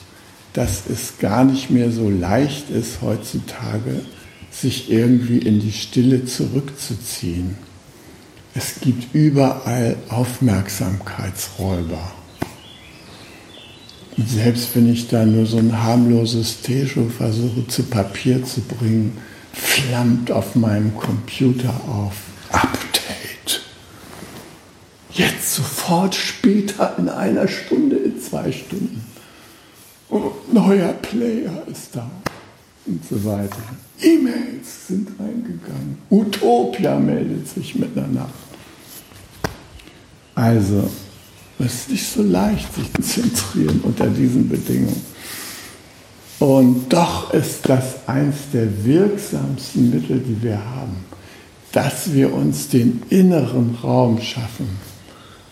dass 0.54 0.84
es 0.90 1.18
gar 1.20 1.44
nicht 1.44 1.70
mehr 1.70 1.92
so 1.92 2.10
leicht 2.10 2.70
ist 2.70 3.02
heutzutage, 3.02 4.02
sich 4.52 4.90
irgendwie 4.90 5.40
in 5.40 5.60
die 5.60 5.74
Stille 5.74 6.26
zurückzuziehen. 6.26 7.58
Es 8.54 8.80
gibt 8.80 9.14
überall 9.14 9.98
Aufmerksamkeitsräuber. 10.08 12.14
Und 14.18 14.30
selbst 14.30 14.76
wenn 14.76 14.92
ich 14.92 15.10
da 15.10 15.26
nur 15.26 15.46
so 15.46 15.58
ein 15.58 15.84
harmloses 15.84 16.62
Tejo 16.62 17.10
versuche 17.10 17.68
zu 17.68 17.84
Papier 17.84 18.46
zu 18.46 18.62
bringen, 18.62 19.18
flammt 19.52 20.32
auf 20.32 20.56
meinem 20.56 20.96
Computer 20.96 21.74
auf. 21.90 22.16
Update. 22.50 23.25
Jetzt 25.16 25.56
sofort, 25.56 26.14
später, 26.14 26.96
in 26.98 27.08
einer 27.08 27.48
Stunde, 27.48 27.96
in 27.96 28.22
zwei 28.22 28.52
Stunden. 28.52 29.02
Oh, 30.10 30.32
neuer 30.52 30.92
Player 30.92 31.64
ist 31.72 31.96
da. 31.96 32.12
Und 32.86 33.02
so 33.08 33.24
weiter. 33.24 33.64
E-Mails 34.02 34.88
sind 34.88 35.08
eingegangen. 35.18 35.98
Utopia 36.12 37.00
meldet 37.00 37.48
sich 37.48 37.76
mit 37.76 37.98
einer 37.98 38.08
Nacht. 38.08 38.34
Also, 40.36 40.90
es 41.60 41.66
ist 41.66 41.90
nicht 41.92 42.08
so 42.12 42.22
leicht, 42.22 42.76
sich 42.76 42.94
zu 42.94 43.02
zentrieren 43.02 43.80
unter 43.84 44.08
diesen 44.08 44.50
Bedingungen. 44.50 45.02
Und 46.40 46.92
doch 46.92 47.34
ist 47.34 47.70
das 47.70 48.06
eins 48.06 48.36
der 48.52 48.84
wirksamsten 48.84 49.92
Mittel, 49.92 50.20
die 50.20 50.44
wir 50.44 50.58
haben, 50.58 50.98
dass 51.72 52.12
wir 52.14 52.34
uns 52.34 52.68
den 52.68 53.02
inneren 53.10 53.78
Raum 53.82 54.22
schaffen, 54.22 54.68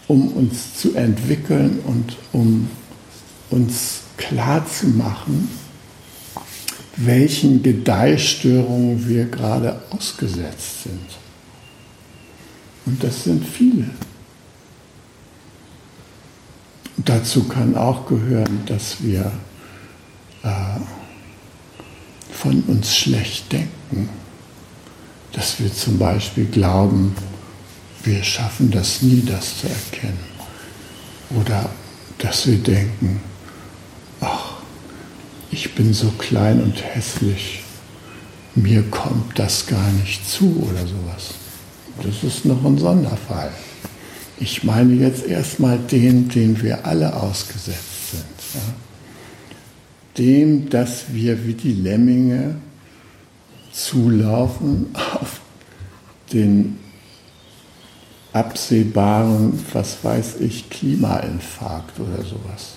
um 0.08 0.28
uns 0.30 0.76
zu 0.78 0.96
entwickeln 0.96 1.80
und 1.86 2.18
um 2.32 2.68
uns 3.50 4.02
klarzumachen, 4.18 5.50
welchen 6.98 7.64
Gedeihstörungen 7.64 9.08
wir 9.08 9.26
gerade 9.26 9.82
ausgesetzt 9.90 10.84
sind. 10.84 11.18
Und 12.86 13.04
das 13.04 13.24
sind 13.24 13.46
viele. 13.46 13.90
Dazu 16.98 17.46
kann 17.46 17.76
auch 17.76 18.06
gehören, 18.06 18.64
dass 18.66 19.02
wir 19.02 19.32
äh, 20.44 20.80
von 22.32 22.62
uns 22.64 22.96
schlecht 22.96 23.52
denken, 23.52 24.10
dass 25.32 25.60
wir 25.60 25.74
zum 25.74 25.98
Beispiel 25.98 26.46
glauben, 26.46 27.16
wir 28.04 28.24
schaffen 28.24 28.72
das 28.72 29.02
nie, 29.02 29.24
das 29.26 29.60
zu 29.60 29.68
erkennen. 29.68 30.20
Oder 31.40 31.70
dass 32.18 32.46
wir 32.48 32.58
denken, 32.58 33.22
ach, 34.22 34.58
ich 35.52 35.74
bin 35.76 35.94
so 35.94 36.10
klein 36.12 36.62
und 36.62 36.84
hässlich, 36.84 37.64
mir 38.56 38.84
kommt 38.84 39.38
das 39.40 39.66
gar 39.66 39.90
nicht 39.92 40.28
zu 40.30 40.68
oder 40.70 40.86
sowas. 40.86 41.34
Das 42.04 42.24
ist 42.24 42.46
noch 42.46 42.64
ein 42.66 42.78
Sonderfall. 42.78 43.52
Ich 44.40 44.64
meine 44.64 44.94
jetzt 44.96 45.26
erstmal 45.26 45.78
den, 45.78 46.28
den 46.30 46.62
wir 46.62 46.86
alle 46.86 47.16
ausgesetzt 47.16 48.12
sind. 48.12 48.24
Ja? 48.56 48.74
Dem, 50.18 50.70
dass 50.70 51.06
wir 51.14 51.46
wie 51.48 51.54
die 51.54 51.74
Lemminge 51.74 52.56
zulaufen 53.72 54.88
auf 54.94 55.42
den 56.32 56.78
absehbaren, 58.34 59.60
was 59.74 60.04
weiß 60.04 60.36
ich, 60.40 60.70
Klimainfarkt 60.70 62.00
oder 62.00 62.24
sowas. 62.24 62.76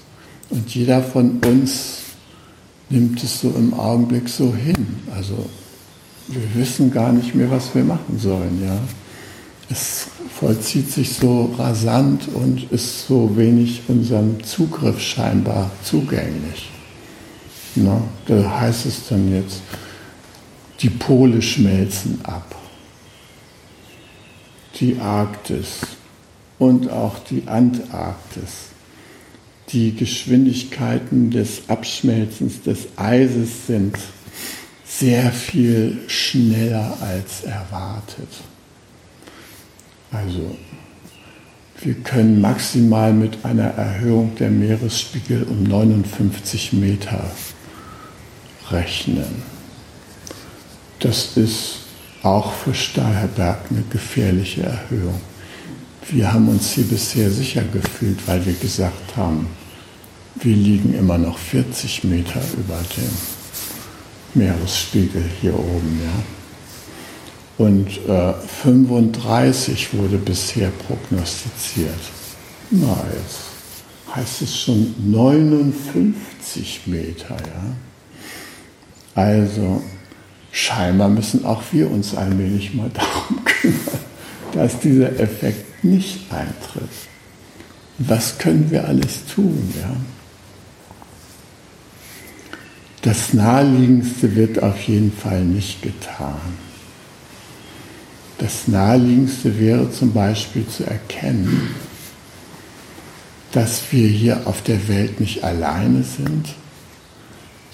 Und 0.51 0.73
jeder 0.75 1.03
von 1.03 1.41
uns 1.41 1.99
nimmt 2.89 3.23
es 3.23 3.41
so 3.41 3.51
im 3.51 3.75
Augenblick 3.75 4.29
so 4.29 4.55
hin. 4.55 5.01
Also 5.15 5.47
wir 6.29 6.55
wissen 6.55 6.91
gar 6.91 7.13
nicht 7.13 7.35
mehr, 7.35 7.51
was 7.51 7.75
wir 7.75 7.85
machen 7.85 8.19
sollen. 8.19 8.63
Ja? 8.65 8.79
Es 9.71 10.09
vollzieht 10.39 10.93
sich 10.93 11.15
so 11.15 11.55
rasant 11.59 12.29
und 12.33 12.71
ist 12.71 13.07
so 13.07 13.37
wenig 13.37 13.83
unserem 13.89 14.43
Zugriff 14.45 15.01
scheinbar 15.01 15.71
zugänglich. 15.83 16.71
Na, 17.75 18.01
da 18.27 18.61
heißt 18.61 18.87
es 18.87 19.09
dann 19.09 19.33
jetzt, 19.35 19.61
die 20.81 20.91
Pole 20.91 21.43
schmelzen 21.43 22.21
ab, 22.23 22.55
die 24.77 24.99
Arktis 24.99 25.81
und 26.59 26.91
auch 26.91 27.19
die 27.19 27.45
Antarktis. 27.47 28.71
Die 29.71 29.95
Geschwindigkeiten 29.95 31.31
des 31.31 31.69
Abschmelzens 31.69 32.63
des 32.63 32.87
Eises 32.97 33.67
sind 33.67 33.97
sehr 34.85 35.33
viel 35.33 35.99
schneller 36.07 36.97
als 37.01 37.43
erwartet. 37.43 38.29
Also 40.13 40.57
wir 41.81 41.95
können 41.95 42.41
maximal 42.41 43.13
mit 43.13 43.45
einer 43.45 43.65
Erhöhung 43.65 44.35
der 44.37 44.51
Meeresspiegel 44.51 45.43
um 45.43 45.65
59 45.65 46.73
Meter 46.75 47.31
rechnen. 48.71 49.43
Das 51.01 51.37
ist 51.37 51.86
auch 52.27 52.53
für 52.53 52.75
Stahlberg 52.75 53.59
eine 53.71 53.83
gefährliche 53.91 54.63
Erhöhung. 54.65 55.21
Wir 56.11 56.33
haben 56.33 56.49
uns 56.49 56.73
hier 56.73 56.85
bisher 56.85 57.31
sicher 57.31 57.63
gefühlt, 57.63 58.27
weil 58.27 58.45
wir 58.45 58.55
gesagt 58.55 59.17
haben, 59.17 59.49
wir 60.37 60.55
liegen 60.55 60.95
immer 60.95 61.19
noch 61.19 61.39
40 61.39 62.05
Meter 62.05 62.41
über 62.57 62.79
dem 62.97 63.11
Meeresspiegel 64.35 65.25
hier 65.41 65.59
oben. 65.59 66.01
Ja? 67.59 67.65
Und 67.65 67.89
äh, 68.09 68.35
35 68.63 69.95
wurde 69.95 70.19
bisher 70.19 70.71
prognostiziert. 70.87 72.01
Na, 72.71 73.05
jetzt 73.15 74.15
heißt 74.15 74.43
es 74.43 74.59
schon 74.59 74.95
59 74.99 76.83
Meter. 76.87 77.37
Ja? 77.37 77.77
Also 79.15 79.83
scheinbar 80.57 81.11
müssen 81.11 81.45
auch 81.45 81.63
wir 81.71 81.91
uns 81.91 82.15
allmählich 82.15 82.73
mal 82.73 82.91
darum 82.95 83.45
kümmern, 83.45 84.01
dass 84.53 84.81
dieser 84.81 85.21
Effekt 85.21 85.85
nicht 85.85 86.33
eintritt. 86.33 86.89
Was 87.99 88.39
können 88.39 88.71
wir 88.71 88.89
alles 88.89 89.27
tun? 89.27 89.73
Ja? 89.79 89.95
Das 93.03 93.35
Naheliegendste 93.35 94.35
wird 94.35 94.63
auf 94.63 94.81
jeden 94.83 95.13
Fall 95.13 95.45
nicht 95.45 95.83
getan. 95.83 96.41
Das 98.39 98.67
Naheliegendste 98.67 99.59
wäre 99.61 99.91
zum 99.93 100.13
Beispiel 100.13 100.67
zu 100.67 100.85
erkennen, 100.85 101.75
dass 103.53 103.83
wir 103.91 104.09
hier 104.09 104.47
auf 104.47 104.63
der 104.63 104.89
Welt 104.89 105.21
nicht 105.21 105.45
alleine 105.45 106.03
sind, 106.03 106.49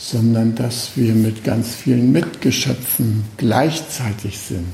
sondern 0.03 0.57
dass 0.57 0.97
wir 0.97 1.15
mit 1.15 1.45
ganz 1.45 1.75
vielen 1.77 2.11
Mitgeschöpfen 2.11 3.23
gleichzeitig 3.37 4.37
sind 4.37 4.67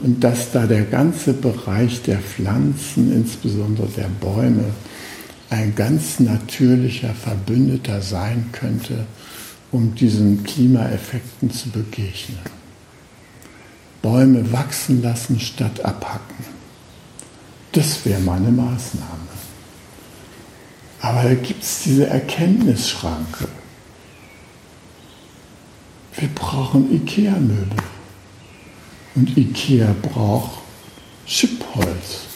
und 0.00 0.24
dass 0.24 0.50
da 0.50 0.66
der 0.66 0.84
ganze 0.84 1.34
Bereich 1.34 2.00
der 2.02 2.18
Pflanzen, 2.18 3.12
insbesondere 3.12 3.88
der 3.88 4.08
Bäume, 4.08 4.64
ein 5.50 5.74
ganz 5.74 6.20
natürlicher 6.20 7.12
Verbündeter 7.14 8.00
sein 8.00 8.46
könnte, 8.52 9.06
um 9.72 9.94
diesen 9.94 10.42
Klimaeffekten 10.42 11.50
zu 11.50 11.68
begegnen. 11.68 12.38
Bäume 14.00 14.52
wachsen 14.52 15.02
lassen 15.02 15.38
statt 15.38 15.84
abhacken. 15.84 16.44
Das 17.72 18.04
wäre 18.06 18.20
meine 18.20 18.50
Maßnahme. 18.50 19.36
Aber 21.00 21.22
da 21.24 21.34
gibt 21.34 21.62
es 21.62 21.82
diese 21.84 22.06
Erkenntnisschranke. 22.06 23.48
Wir 26.18 26.28
brauchen 26.28 26.92
Ikea-Möbel. 26.94 27.76
Und 29.14 29.36
Ikea 29.36 29.94
braucht 30.02 30.58
Schippholz. 31.26 32.26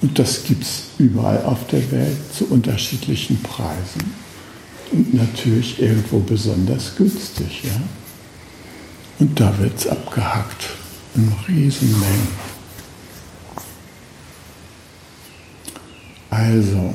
Und 0.00 0.18
das 0.18 0.42
gibt 0.44 0.64
es 0.64 0.84
überall 0.98 1.44
auf 1.44 1.66
der 1.68 1.90
Welt 1.92 2.18
zu 2.36 2.46
unterschiedlichen 2.46 3.40
Preisen. 3.42 4.14
Und 4.90 5.14
natürlich 5.14 5.80
irgendwo 5.80 6.18
besonders 6.18 6.96
günstig. 6.96 7.62
Ja? 7.64 7.80
Und 9.20 9.38
da 9.38 9.56
wird 9.58 9.78
es 9.78 9.86
abgehackt 9.86 10.70
in 11.14 11.32
Riesenmengen. 11.48 12.28
Also, 16.30 16.94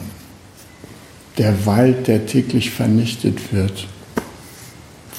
der 1.38 1.66
Wald, 1.66 2.08
der 2.08 2.26
täglich 2.26 2.72
vernichtet 2.72 3.54
wird, 3.54 3.88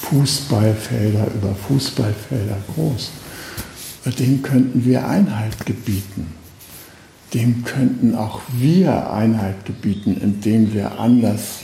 Fußballfelder 0.09 1.27
über 1.35 1.53
Fußballfelder 1.55 2.57
groß, 2.73 3.11
dem 4.17 4.41
könnten 4.41 4.83
wir 4.85 5.07
Einhalt 5.07 5.65
gebieten. 5.65 6.33
Dem 7.33 7.63
könnten 7.63 8.15
auch 8.15 8.41
wir 8.57 9.11
Einhalt 9.11 9.63
gebieten, 9.65 10.17
indem 10.19 10.73
wir 10.73 10.99
anders 10.99 11.59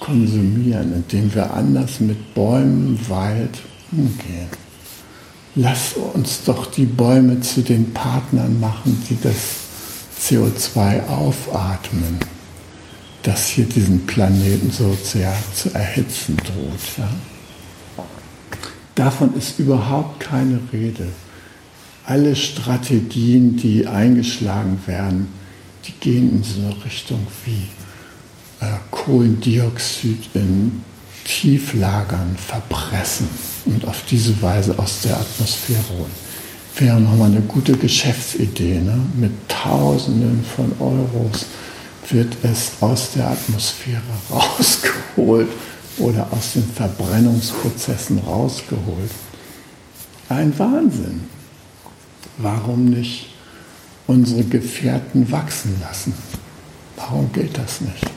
konsumieren, 0.00 0.94
indem 0.94 1.34
wir 1.34 1.52
anders 1.52 2.00
mit 2.00 2.34
Bäumen, 2.34 2.98
Wald 3.08 3.58
umgehen. 3.92 4.48
Lass 5.54 5.94
uns 6.14 6.44
doch 6.44 6.66
die 6.66 6.86
Bäume 6.86 7.40
zu 7.40 7.62
den 7.62 7.92
Partnern 7.92 8.58
machen, 8.58 9.02
die 9.08 9.18
das 9.22 9.34
CO2 10.20 11.06
aufatmen, 11.08 12.18
das 13.22 13.48
hier 13.48 13.64
diesen 13.66 14.06
Planeten 14.06 14.70
so 14.70 14.96
sehr 15.02 15.34
zu 15.54 15.74
erhitzen 15.74 16.36
droht. 16.38 16.98
Ja? 16.98 17.08
Davon 18.96 19.34
ist 19.36 19.58
überhaupt 19.58 20.20
keine 20.20 20.58
Rede. 20.72 21.06
Alle 22.06 22.34
Strategien, 22.34 23.56
die 23.56 23.86
eingeschlagen 23.86 24.80
werden, 24.86 25.28
die 25.84 25.92
gehen 26.00 26.30
in 26.30 26.42
so 26.42 26.60
eine 26.60 26.84
Richtung 26.84 27.26
wie 27.44 27.68
äh, 28.64 28.78
Kohlendioxid 28.90 30.30
in 30.32 30.82
Tieflagern 31.24 32.36
verpressen 32.38 33.28
und 33.66 33.84
auf 33.86 34.02
diese 34.08 34.40
Weise 34.40 34.78
aus 34.78 35.02
der 35.02 35.20
Atmosphäre 35.20 35.82
holen. 35.90 36.26
wäre 36.78 37.00
nochmal 37.00 37.30
eine 37.30 37.42
gute 37.42 37.76
Geschäftsidee. 37.76 38.80
Ne? 38.80 38.98
Mit 39.16 39.32
Tausenden 39.48 40.42
von 40.44 40.72
Euros 40.80 41.44
wird 42.08 42.34
es 42.44 42.72
aus 42.80 43.12
der 43.14 43.30
Atmosphäre 43.32 44.00
rausgeholt 44.30 45.48
oder 45.98 46.28
aus 46.32 46.52
den 46.54 46.64
Verbrennungsprozessen 46.64 48.18
rausgeholt. 48.18 49.10
Ein 50.28 50.58
Wahnsinn. 50.58 51.22
Warum 52.38 52.86
nicht 52.86 53.28
unsere 54.06 54.44
Gefährten 54.44 55.30
wachsen 55.30 55.74
lassen? 55.80 56.12
Warum 56.96 57.32
geht 57.32 57.56
das 57.56 57.80
nicht? 57.80 58.10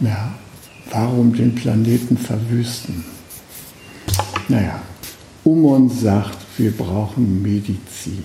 Ja, 0.00 0.34
warum 0.90 1.34
den 1.34 1.54
Planeten 1.54 2.16
verwüsten? 2.16 3.04
Naja, 4.48 4.82
Umon 5.44 5.90
sagt, 5.90 6.38
wir 6.56 6.70
brauchen 6.72 7.42
Medizin. 7.42 8.24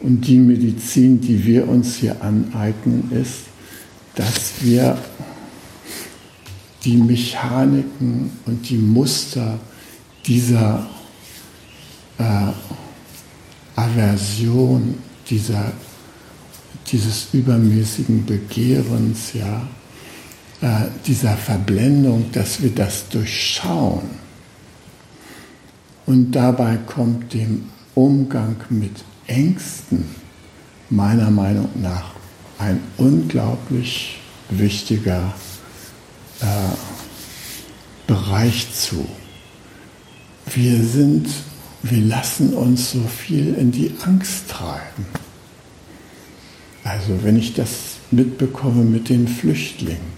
Und 0.00 0.26
die 0.26 0.38
Medizin, 0.38 1.20
die 1.20 1.44
wir 1.44 1.68
uns 1.68 1.96
hier 1.96 2.22
aneignen, 2.22 3.10
ist, 3.10 3.44
dass 4.14 4.52
wir 4.60 4.98
die 6.84 6.96
Mechaniken 6.96 8.30
und 8.46 8.68
die 8.68 8.76
Muster 8.76 9.58
dieser 10.26 10.86
äh, 12.18 12.52
Aversion, 13.76 14.94
dieser, 15.28 15.72
dieses 16.90 17.28
übermäßigen 17.32 18.24
Begehrens, 18.26 19.32
ja, 19.32 19.66
äh, 20.60 20.88
dieser 21.06 21.36
Verblendung, 21.36 22.30
dass 22.32 22.62
wir 22.62 22.70
das 22.70 23.08
durchschauen. 23.08 24.24
Und 26.06 26.32
dabei 26.32 26.76
kommt 26.86 27.32
dem 27.32 27.64
Umgang 27.94 28.56
mit 28.68 29.04
Ängsten 29.26 30.04
meiner 30.90 31.30
Meinung 31.30 31.70
nach 31.80 32.14
ein 32.58 32.80
unglaublich 32.98 34.18
wichtiger 34.50 35.32
äh, 36.44 38.06
Bereich 38.06 38.66
zu. 38.74 39.06
Wir 40.54 40.82
sind, 40.82 41.26
wir 41.82 42.02
lassen 42.02 42.52
uns 42.52 42.92
so 42.92 43.00
viel 43.00 43.54
in 43.54 43.72
die 43.72 43.94
Angst 44.04 44.50
treiben. 44.50 45.06
Also 46.84 47.22
wenn 47.22 47.38
ich 47.38 47.54
das 47.54 47.70
mitbekomme 48.10 48.84
mit 48.84 49.08
den 49.08 49.26
Flüchtlingen, 49.26 50.12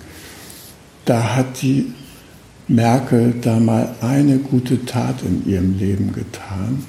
da 1.05 1.37
hat 1.37 1.63
die 1.63 1.95
Merkel 2.67 3.35
da 3.41 3.61
mal 3.61 3.95
eine 4.01 4.39
gute 4.39 4.85
Tat 4.85 5.23
in 5.23 5.49
ihrem 5.49 5.79
Leben 5.79 6.13
getan 6.13 6.85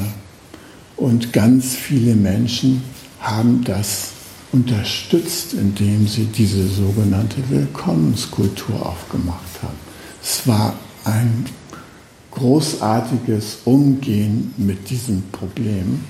Und 0.97 1.31
ganz 1.31 1.75
viele 1.75 2.15
Menschen 2.15 2.81
haben 3.19 3.63
das 3.63 4.09
unterstützt, 4.51 5.53
indem 5.53 6.07
sie 6.07 6.25
diese 6.25 6.67
sogenannte 6.67 7.37
Willkommenskultur 7.49 8.83
aufgemacht 8.83 9.61
haben. 9.61 9.77
Es 10.23 10.47
war 10.47 10.73
ein 11.05 11.45
großartiges 12.31 13.59
Umgehen 13.65 14.53
mit 14.57 14.89
diesem 14.89 15.23
Problem. 15.31 16.01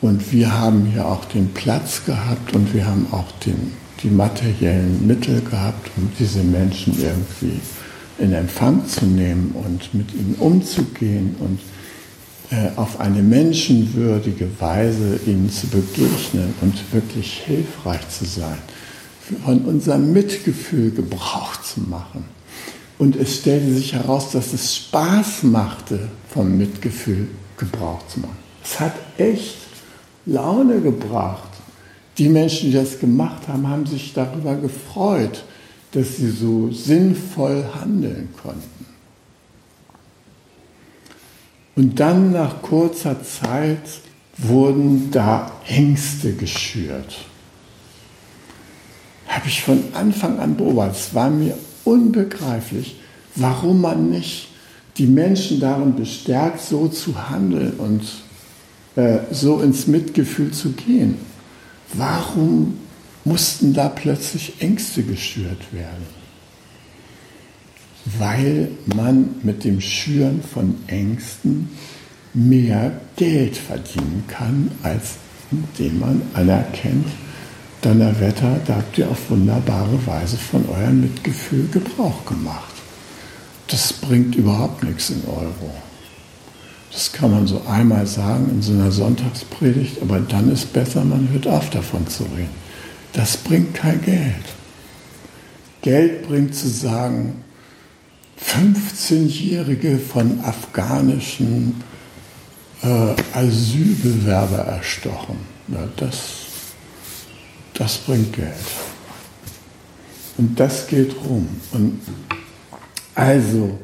Und 0.00 0.32
wir 0.32 0.52
haben 0.52 0.86
hier 0.86 1.06
auch 1.06 1.24
den 1.26 1.48
Platz 1.52 2.04
gehabt 2.06 2.54
und 2.54 2.72
wir 2.72 2.86
haben 2.86 3.06
auch 3.10 3.30
den, 3.44 3.72
die 4.02 4.10
materiellen 4.10 5.06
Mittel 5.06 5.40
gehabt, 5.42 5.90
um 5.96 6.10
diese 6.18 6.42
Menschen 6.42 6.96
irgendwie 6.98 7.60
in 8.18 8.32
Empfang 8.32 8.86
zu 8.86 9.06
nehmen 9.06 9.52
und 9.52 9.92
mit 9.94 10.12
ihnen 10.14 10.36
umzugehen 10.38 11.34
und 11.40 11.58
auf 12.76 12.98
eine 12.98 13.22
menschenwürdige 13.22 14.48
Weise 14.58 15.20
ihnen 15.26 15.50
zu 15.50 15.66
begegnen 15.66 16.54
und 16.62 16.74
wirklich 16.92 17.42
hilfreich 17.44 18.08
zu 18.08 18.24
sein, 18.24 18.58
von 19.44 19.60
unserem 19.66 20.12
Mitgefühl 20.12 20.90
Gebrauch 20.90 21.60
zu 21.60 21.80
machen. 21.82 22.24
Und 22.98 23.16
es 23.16 23.36
stellte 23.36 23.72
sich 23.72 23.92
heraus, 23.92 24.30
dass 24.32 24.52
es 24.52 24.74
Spaß 24.74 25.44
machte, 25.44 26.08
vom 26.28 26.56
Mitgefühl 26.56 27.28
Gebrauch 27.58 28.06
zu 28.08 28.20
machen. 28.20 28.38
Es 28.64 28.80
hat 28.80 28.94
echt 29.18 29.56
Laune 30.26 30.80
gebracht. 30.80 31.48
Die 32.16 32.28
Menschen, 32.28 32.70
die 32.70 32.76
das 32.76 32.98
gemacht 32.98 33.46
haben, 33.46 33.68
haben 33.68 33.86
sich 33.86 34.12
darüber 34.14 34.56
gefreut, 34.56 35.44
dass 35.92 36.16
sie 36.16 36.30
so 36.30 36.70
sinnvoll 36.72 37.64
handeln 37.80 38.30
konnten. 38.42 38.87
Und 41.78 42.00
dann 42.00 42.32
nach 42.32 42.60
kurzer 42.60 43.22
Zeit 43.22 43.78
wurden 44.36 45.12
da 45.12 45.52
Ängste 45.68 46.32
geschürt. 46.32 47.18
Habe 49.28 49.46
ich 49.46 49.62
von 49.62 49.84
Anfang 49.94 50.40
an 50.40 50.56
beobachtet. 50.56 50.96
Es 50.96 51.14
war 51.14 51.30
mir 51.30 51.56
unbegreiflich, 51.84 52.96
warum 53.36 53.80
man 53.80 54.10
nicht 54.10 54.48
die 54.96 55.06
Menschen 55.06 55.60
darin 55.60 55.94
bestärkt, 55.94 56.60
so 56.60 56.88
zu 56.88 57.30
handeln 57.30 57.74
und 57.74 58.02
äh, 58.96 59.20
so 59.30 59.60
ins 59.60 59.86
Mitgefühl 59.86 60.50
zu 60.50 60.72
gehen. 60.72 61.14
Warum 61.92 62.76
mussten 63.24 63.72
da 63.72 63.88
plötzlich 63.88 64.54
Ängste 64.58 65.04
geschürt 65.04 65.72
werden? 65.72 66.17
Weil 68.16 68.70
man 68.94 69.36
mit 69.42 69.64
dem 69.64 69.80
Schüren 69.80 70.42
von 70.42 70.76
Ängsten 70.86 71.68
mehr 72.32 72.92
Geld 73.16 73.56
verdienen 73.56 74.24
kann, 74.28 74.70
als 74.82 75.16
indem 75.50 75.98
man 75.98 76.22
anerkennt, 76.34 77.06
Donnerwetter, 77.80 78.58
da 78.66 78.76
habt 78.76 78.98
ihr 78.98 79.08
auf 79.08 79.30
wunderbare 79.30 80.04
Weise 80.04 80.36
von 80.36 80.68
eurem 80.68 81.00
Mitgefühl 81.00 81.68
Gebrauch 81.70 82.24
gemacht. 82.26 82.74
Das 83.68 83.92
bringt 83.92 84.34
überhaupt 84.34 84.82
nichts 84.82 85.10
in 85.10 85.22
Euro. 85.26 85.72
Das 86.90 87.12
kann 87.12 87.30
man 87.30 87.46
so 87.46 87.62
einmal 87.68 88.06
sagen 88.06 88.48
in 88.50 88.62
so 88.62 88.72
einer 88.72 88.90
Sonntagspredigt, 88.90 90.02
aber 90.02 90.18
dann 90.18 90.50
ist 90.50 90.72
besser, 90.72 91.04
man 91.04 91.28
hört 91.30 91.46
auf 91.46 91.70
davon 91.70 92.06
zu 92.08 92.24
reden. 92.24 92.48
Das 93.12 93.36
bringt 93.36 93.74
kein 93.74 94.02
Geld. 94.02 94.44
Geld 95.82 96.26
bringt 96.26 96.54
zu 96.54 96.68
sagen, 96.68 97.44
15-Jährige 98.44 99.98
von 99.98 100.40
afghanischen 100.44 101.82
äh, 102.82 103.14
Asylbewerber 103.34 104.58
erstochen. 104.58 105.38
Ja, 105.68 105.88
das 105.96 106.48
das 107.78 107.98
bringt 107.98 108.32
Geld. 108.32 108.54
Und 110.36 110.58
das 110.58 110.88
geht 110.88 111.14
rum. 111.24 111.48
Und 111.72 112.00
also 113.14 113.78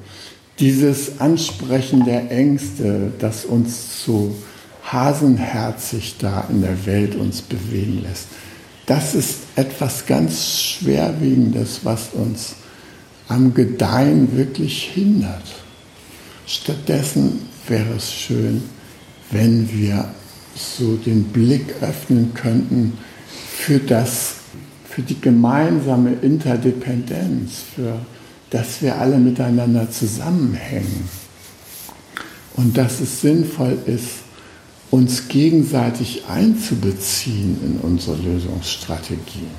dieses 0.58 1.20
Ansprechen 1.20 2.04
der 2.04 2.30
Ängste, 2.30 3.12
das 3.18 3.44
uns 3.44 4.04
so 4.04 4.34
hasenherzig 4.82 6.16
da 6.18 6.46
in 6.50 6.62
der 6.62 6.86
Welt 6.86 7.14
uns 7.14 7.40
bewegen 7.40 8.02
lässt, 8.02 8.26
das 8.86 9.14
ist 9.14 9.38
etwas 9.56 10.06
ganz 10.06 10.60
Schwerwiegendes, 10.60 11.80
was 11.84 12.08
uns 12.12 12.56
am 13.28 13.54
Gedeihen 13.54 14.36
wirklich 14.36 14.90
hindert. 14.94 15.44
Stattdessen 16.46 17.40
wäre 17.66 17.94
es 17.96 18.12
schön, 18.12 18.62
wenn 19.30 19.70
wir 19.72 20.08
so 20.54 20.96
den 20.96 21.24
Blick 21.24 21.74
öffnen 21.80 22.34
könnten 22.34 22.98
für, 23.56 23.78
das, 23.78 24.34
für 24.88 25.02
die 25.02 25.20
gemeinsame 25.20 26.12
Interdependenz, 26.22 27.52
für 27.74 27.98
dass 28.54 28.80
wir 28.82 28.96
alle 29.00 29.18
miteinander 29.18 29.90
zusammenhängen 29.90 31.08
und 32.54 32.76
dass 32.76 33.00
es 33.00 33.20
sinnvoll 33.20 33.76
ist, 33.86 34.22
uns 34.92 35.26
gegenseitig 35.26 36.22
einzubeziehen 36.28 37.58
in 37.64 37.78
unsere 37.82 38.16
Lösungsstrategien. 38.16 39.50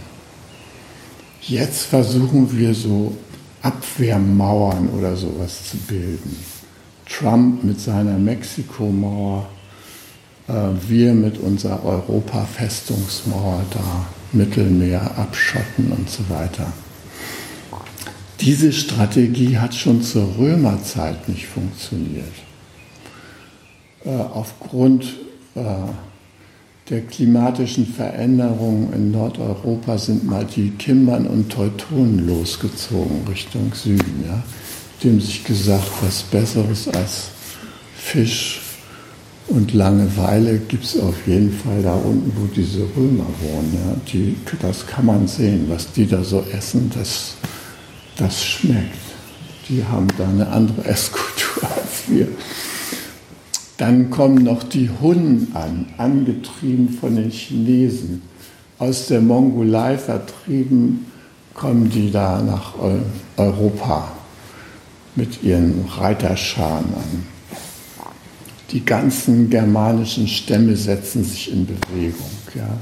Jetzt 1.41 1.87
versuchen 1.87 2.57
wir 2.57 2.73
so 2.73 3.17
Abwehrmauern 3.65 4.89
oder 4.89 5.15
sowas 5.15 5.69
zu 5.69 5.77
bilden. 5.77 6.37
Trump 7.09 7.63
mit 7.63 7.79
seiner 7.81 8.17
Mexikomauer 8.17 9.47
äh, 10.47 10.53
wir 10.87 11.13
mit 11.13 11.39
unserer 11.39 11.83
Europa-Festungsmauer 11.83 13.65
da 13.71 14.05
Mittelmeer 14.31 15.17
abschotten 15.17 15.91
und 15.91 16.09
so 16.09 16.29
weiter. 16.29 16.71
Diese 18.41 18.71
Strategie 18.71 19.57
hat 19.57 19.73
schon 19.73 20.03
zur 20.03 20.37
Römerzeit 20.37 21.27
nicht 21.27 21.47
funktioniert. 21.47 22.33
Äh, 24.03 24.09
aufgrund 24.09 25.15
äh, 25.55 25.61
der 26.89 27.01
klimatischen 27.01 27.87
Veränderungen 27.87 28.93
in 28.93 29.11
Nordeuropa 29.11 29.97
sind 29.97 30.23
mal 30.23 30.45
die 30.45 30.69
Kimbern 30.71 31.25
und 31.25 31.51
Teutonen 31.51 32.27
losgezogen 32.27 33.27
Richtung 33.27 33.73
Süden. 33.73 34.23
Ja? 34.27 34.43
Dem 35.03 35.19
sich 35.19 35.43
gesagt, 35.43 35.89
was 36.01 36.21
Besseres 36.23 36.87
als 36.89 37.29
Fisch 37.97 38.61
und 39.47 39.73
Langeweile 39.73 40.59
gibt 40.59 40.83
es 40.83 40.99
auf 40.99 41.27
jeden 41.27 41.51
Fall 41.51 41.81
da 41.81 41.95
unten, 41.95 42.31
wo 42.35 42.45
diese 42.47 42.81
Römer 42.95 43.27
wohnen. 43.41 43.73
Ja? 43.73 43.95
Die, 44.13 44.35
das 44.61 44.85
kann 44.85 45.07
man 45.07 45.27
sehen, 45.27 45.65
was 45.67 45.91
die 45.91 46.05
da 46.05 46.23
so 46.23 46.45
essen, 46.51 46.91
das, 46.93 47.35
das 48.15 48.43
schmeckt. 48.43 48.95
Die 49.69 49.83
haben 49.83 50.07
da 50.19 50.27
eine 50.29 50.47
andere 50.49 50.85
Esskultur 50.85 51.63
als 51.75 52.07
wir. 52.09 52.27
Dann 53.77 54.09
kommen 54.09 54.43
noch 54.43 54.63
die 54.63 54.89
Hunnen 55.01 55.51
an, 55.53 55.87
angetrieben 55.97 56.89
von 56.89 57.15
den 57.15 57.29
Chinesen. 57.29 58.21
Aus 58.79 59.07
der 59.07 59.21
Mongolei 59.21 59.97
vertrieben 59.97 61.05
kommen 61.53 61.89
die 61.89 62.11
da 62.11 62.41
nach 62.41 62.73
Europa 63.37 64.11
mit 65.15 65.43
ihren 65.43 65.85
Reiterscharen 65.97 66.85
an. 66.85 67.27
Die 68.71 68.83
ganzen 68.83 69.49
germanischen 69.49 70.27
Stämme 70.27 70.75
setzen 70.75 71.23
sich 71.23 71.51
in 71.51 71.65
Bewegung. 71.65 72.31
Ja. 72.53 72.77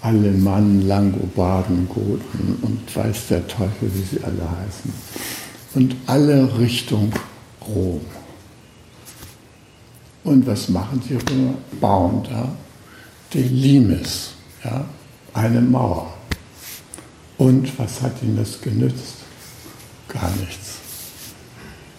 Alemannen, 0.00 0.86
Langobarden, 0.86 1.88
Goten 1.88 2.58
und 2.62 2.94
weiß 2.94 3.28
der 3.28 3.46
Teufel, 3.46 3.90
wie 3.94 4.16
sie 4.16 4.22
alle 4.22 4.42
heißen. 4.42 4.92
Und 5.74 5.96
alle 6.06 6.58
Richtung 6.58 7.12
Rom. 7.66 8.00
Und 10.24 10.46
was 10.46 10.68
machen 10.68 11.02
die 11.08 11.14
Römer? 11.14 11.54
Bauen 11.80 12.22
da 12.28 12.48
den 13.34 13.54
Limes, 13.54 14.30
ja, 14.64 14.84
eine 15.34 15.60
Mauer. 15.60 16.14
Und 17.36 17.78
was 17.78 18.02
hat 18.02 18.22
ihnen 18.22 18.36
das 18.36 18.60
genützt? 18.60 19.16
Gar 20.08 20.30
nichts. 20.36 20.78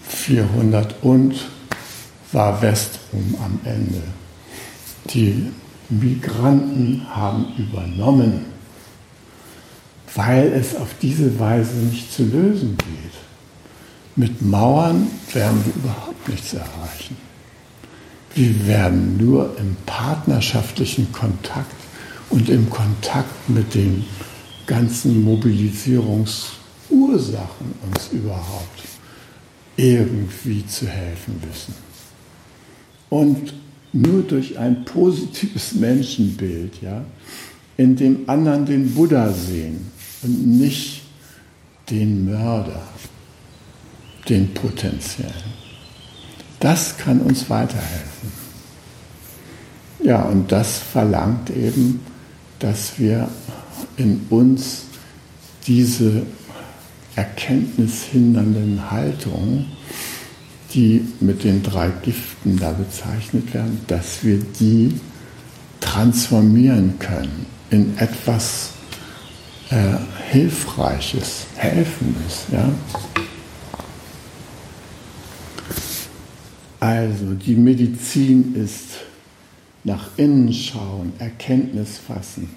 400 0.08 0.96
und 1.04 1.36
war 2.32 2.62
Westrum 2.62 3.36
am 3.44 3.60
Ende. 3.64 4.02
Die 5.14 5.52
Migranten 5.90 7.06
haben 7.10 7.46
übernommen, 7.58 8.46
weil 10.16 10.52
es 10.54 10.76
auf 10.76 10.90
diese 11.02 11.40
Weise 11.40 11.76
nicht 11.78 12.12
zu 12.12 12.24
lösen 12.24 12.78
geht. 12.78 13.14
Mit 14.16 14.42
Mauern 14.42 15.08
werden 15.32 15.64
wir 15.66 15.74
überhaupt 15.76 16.28
nichts 16.28 16.54
erreichen. 16.54 17.29
Wir 18.40 18.68
werden 18.68 19.18
nur 19.18 19.58
im 19.60 19.76
partnerschaftlichen 19.86 21.12
Kontakt 21.12 21.76
und 22.30 22.48
im 22.48 22.70
Kontakt 22.70 23.50
mit 23.50 23.76
den 23.76 24.06
ganzen 24.66 25.26
Mobilisierungsursachen 25.26 27.74
uns 27.86 28.08
überhaupt 28.14 28.84
irgendwie 29.76 30.66
zu 30.66 30.88
helfen 30.88 31.44
wissen. 31.52 31.74
Und 33.10 33.54
nur 33.92 34.22
durch 34.22 34.58
ein 34.58 34.86
positives 34.86 35.74
Menschenbild, 35.82 36.82
ja, 36.82 37.04
in 37.76 37.98
dem 37.98 38.30
anderen 38.30 38.66
den 38.66 38.96
Buddha 38.96 39.34
sehen 39.34 39.92
und 40.22 40.48
nicht 40.48 41.02
den 41.90 42.24
Mörder, 42.24 42.84
den 44.30 44.54
potenziellen. 44.54 45.59
Das 46.60 46.98
kann 46.98 47.22
uns 47.22 47.50
weiterhelfen. 47.50 48.32
Ja, 50.04 50.24
und 50.24 50.52
das 50.52 50.80
verlangt 50.80 51.50
eben, 51.50 52.02
dass 52.60 53.00
wir 53.00 53.30
in 53.98 54.26
uns 54.30 54.84
diese 55.68 56.24
erkenntnishindernden 57.16 58.92
Haltungen, 58.92 59.66
die 60.74 61.06
mit 61.20 61.44
den 61.44 61.64
drei 61.64 61.90
Giften 62.02 62.58
da 62.58 62.72
bezeichnet 62.72 63.54
werden, 63.54 63.82
dass 63.88 64.24
wir 64.24 64.40
die 64.60 65.00
transformieren 65.82 67.00
können 67.00 67.46
in 67.70 67.98
etwas 67.98 68.72
äh, 69.70 69.98
Hilfreiches, 70.32 71.46
Helfendes. 71.56 72.46
Ja? 72.52 72.70
Also 76.90 77.36
die 77.36 77.54
Medizin 77.54 78.56
ist 78.56 79.02
nach 79.84 80.10
innen 80.18 80.52
schauen, 80.52 81.14
Erkenntnis 81.20 82.00
fassen, 82.00 82.50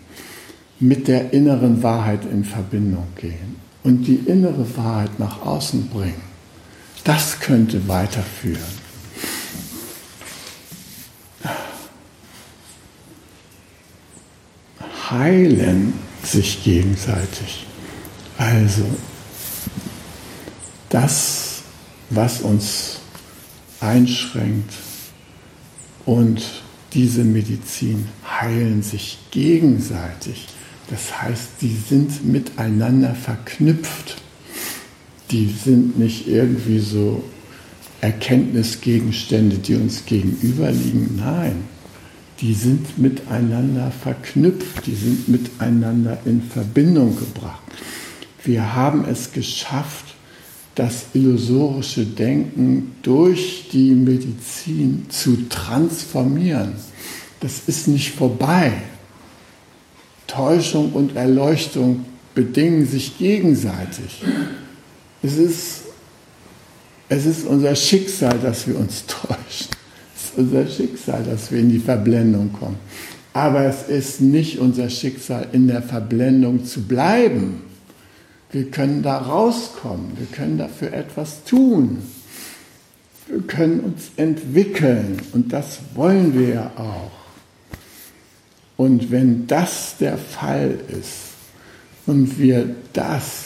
mit 0.80 1.06
der 1.06 1.34
inneren 1.34 1.82
Wahrheit 1.82 2.24
in 2.24 2.42
Verbindung 2.42 3.08
gehen 3.16 3.56
und 3.82 4.06
die 4.06 4.14
innere 4.24 4.64
Wahrheit 4.78 5.18
nach 5.18 5.42
außen 5.42 5.90
bringen. 5.90 6.22
Das 7.04 7.40
könnte 7.40 7.86
weiterführen. 7.88 8.80
Heilen 15.10 15.92
sich 16.22 16.64
gegenseitig. 16.64 17.66
Also 18.38 18.86
das, 20.88 21.64
was 22.08 22.40
uns 22.40 23.01
einschränkt. 23.82 24.72
Und 26.04 26.42
diese 26.94 27.24
Medizin 27.24 28.06
heilen 28.24 28.82
sich 28.82 29.18
gegenseitig. 29.30 30.48
Das 30.90 31.22
heißt, 31.22 31.50
die 31.60 31.76
sind 31.76 32.24
miteinander 32.24 33.14
verknüpft. 33.14 34.16
Die 35.30 35.48
sind 35.48 35.98
nicht 35.98 36.28
irgendwie 36.28 36.80
so 36.80 37.24
Erkenntnisgegenstände, 38.02 39.58
die 39.58 39.76
uns 39.76 40.04
gegenüberliegen. 40.04 41.16
Nein, 41.16 41.64
die 42.40 42.52
sind 42.52 42.98
miteinander 42.98 43.92
verknüpft, 43.92 44.86
die 44.86 44.94
sind 44.94 45.28
miteinander 45.28 46.18
in 46.24 46.42
Verbindung 46.42 47.16
gebracht. 47.16 47.62
Wir 48.44 48.74
haben 48.74 49.04
es 49.04 49.32
geschafft, 49.32 50.11
das 50.74 51.06
illusorische 51.12 52.06
Denken 52.06 52.92
durch 53.02 53.68
die 53.72 53.90
Medizin 53.90 55.06
zu 55.10 55.48
transformieren. 55.48 56.72
Das 57.40 57.62
ist 57.66 57.88
nicht 57.88 58.14
vorbei. 58.14 58.72
Täuschung 60.26 60.92
und 60.92 61.14
Erleuchtung 61.14 62.06
bedingen 62.34 62.86
sich 62.86 63.18
gegenseitig. 63.18 64.22
Es 65.22 65.36
ist, 65.36 65.82
es 67.08 67.26
ist 67.26 67.46
unser 67.46 67.74
Schicksal, 67.74 68.38
dass 68.38 68.66
wir 68.66 68.78
uns 68.78 69.04
täuschen. 69.06 69.68
Es 70.16 70.24
ist 70.24 70.38
unser 70.38 70.66
Schicksal, 70.66 71.22
dass 71.24 71.50
wir 71.50 71.58
in 71.58 71.68
die 71.68 71.80
Verblendung 71.80 72.50
kommen. 72.52 72.78
Aber 73.34 73.64
es 73.64 73.88
ist 73.88 74.20
nicht 74.22 74.58
unser 74.58 74.88
Schicksal, 74.88 75.48
in 75.52 75.68
der 75.68 75.82
Verblendung 75.82 76.64
zu 76.64 76.82
bleiben 76.82 77.71
wir 78.52 78.70
können 78.70 79.02
da 79.02 79.18
rauskommen, 79.18 80.12
wir 80.18 80.26
können 80.26 80.58
dafür 80.58 80.92
etwas 80.92 81.44
tun. 81.44 82.02
Wir 83.26 83.40
können 83.42 83.80
uns 83.80 84.10
entwickeln 84.16 85.20
und 85.32 85.52
das 85.52 85.80
wollen 85.94 86.38
wir 86.38 86.48
ja 86.48 86.70
auch. 86.76 87.10
Und 88.76 89.10
wenn 89.10 89.46
das 89.46 89.96
der 89.98 90.18
Fall 90.18 90.78
ist 90.88 91.32
und 92.06 92.38
wir 92.38 92.74
das 92.92 93.44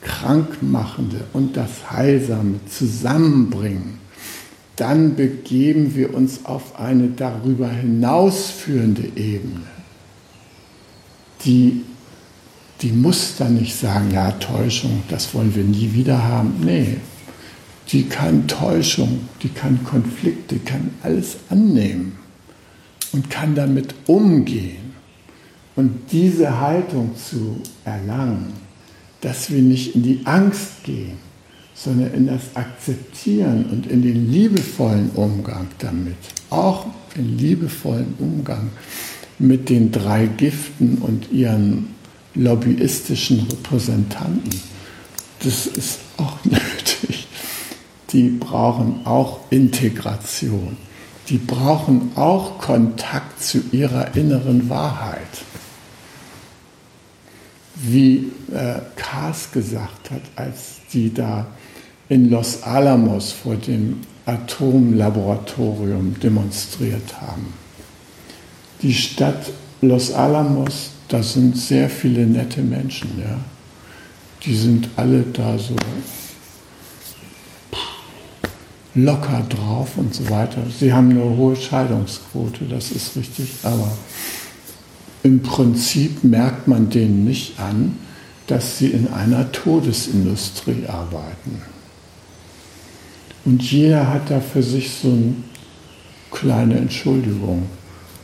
Krankmachende 0.00 1.24
und 1.34 1.56
das 1.56 1.90
Heilsame 1.90 2.60
zusammenbringen, 2.66 3.98
dann 4.76 5.16
begeben 5.16 5.94
wir 5.94 6.14
uns 6.14 6.46
auf 6.46 6.80
eine 6.80 7.08
darüber 7.08 7.68
hinausführende 7.68 9.02
Ebene, 9.16 9.66
die 11.44 11.82
die 12.82 12.92
muss 12.92 13.36
dann 13.36 13.56
nicht 13.56 13.76
sagen, 13.76 14.10
ja, 14.12 14.30
Täuschung, 14.32 15.02
das 15.08 15.34
wollen 15.34 15.54
wir 15.54 15.64
nie 15.64 15.92
wieder 15.92 16.22
haben. 16.22 16.54
Nee, 16.64 16.96
die 17.92 18.04
kann 18.04 18.46
Täuschung, 18.46 19.28
die 19.42 19.48
kann 19.48 19.82
Konflikte, 19.84 20.56
kann 20.58 20.90
alles 21.02 21.36
annehmen 21.50 22.12
und 23.12 23.28
kann 23.30 23.54
damit 23.54 23.94
umgehen. 24.06 24.94
Und 25.76 26.12
diese 26.12 26.60
Haltung 26.60 27.16
zu 27.16 27.60
erlangen, 27.84 28.52
dass 29.20 29.50
wir 29.50 29.60
nicht 29.60 29.94
in 29.94 30.02
die 30.02 30.20
Angst 30.24 30.84
gehen, 30.84 31.18
sondern 31.74 32.12
in 32.12 32.26
das 32.26 32.54
Akzeptieren 32.54 33.66
und 33.70 33.86
in 33.86 34.02
den 34.02 34.30
liebevollen 34.30 35.10
Umgang 35.10 35.68
damit, 35.78 36.16
auch 36.50 36.86
in 37.16 37.38
liebevollen 37.38 38.14
Umgang 38.18 38.70
mit 39.38 39.68
den 39.68 39.90
drei 39.90 40.26
Giften 40.26 40.98
und 40.98 41.32
ihren 41.32 41.88
lobbyistischen 42.34 43.46
Repräsentanten. 43.50 44.60
Das 45.42 45.66
ist 45.66 45.98
auch 46.16 46.36
nötig. 46.44 47.26
Die 48.12 48.28
brauchen 48.30 49.06
auch 49.06 49.40
Integration. 49.50 50.76
die 51.30 51.38
brauchen 51.38 52.10
auch 52.16 52.58
Kontakt 52.58 53.40
zu 53.40 53.62
ihrer 53.70 54.16
inneren 54.16 54.68
Wahrheit. 54.68 55.44
Wie 57.76 58.32
äh, 58.52 58.80
Kars 58.96 59.52
gesagt 59.52 60.10
hat, 60.10 60.22
als 60.34 60.80
die 60.92 61.14
da 61.14 61.46
in 62.08 62.30
Los 62.30 62.64
Alamos 62.64 63.30
vor 63.30 63.54
dem 63.54 64.00
Atomlaboratorium 64.26 66.18
demonstriert 66.20 67.20
haben. 67.20 67.54
Die 68.82 68.92
Stadt 68.92 69.50
Los 69.80 70.12
Alamos, 70.12 70.90
da 71.10 71.22
sind 71.22 71.56
sehr 71.56 71.90
viele 71.90 72.24
nette 72.24 72.62
Menschen, 72.62 73.10
ja. 73.20 73.38
Die 74.44 74.54
sind 74.54 74.88
alle 74.96 75.22
da 75.32 75.58
so 75.58 75.76
locker 78.94 79.44
drauf 79.48 79.96
und 79.96 80.14
so 80.14 80.30
weiter. 80.30 80.62
Sie 80.78 80.92
haben 80.92 81.10
eine 81.10 81.24
hohe 81.24 81.56
Scheidungsquote, 81.56 82.64
das 82.64 82.92
ist 82.92 83.16
richtig, 83.16 83.48
aber 83.64 83.90
im 85.22 85.42
Prinzip 85.42 86.24
merkt 86.24 86.68
man 86.68 86.88
denen 86.88 87.24
nicht 87.24 87.58
an, 87.60 87.96
dass 88.46 88.78
sie 88.78 88.88
in 88.88 89.08
einer 89.12 89.52
Todesindustrie 89.52 90.86
arbeiten. 90.86 91.60
Und 93.44 93.62
jeder 93.62 94.08
hat 94.08 94.30
da 94.30 94.40
für 94.40 94.62
sich 94.62 94.90
so 94.90 95.08
eine 95.08 95.34
kleine 96.30 96.76
Entschuldigung. 96.78 97.66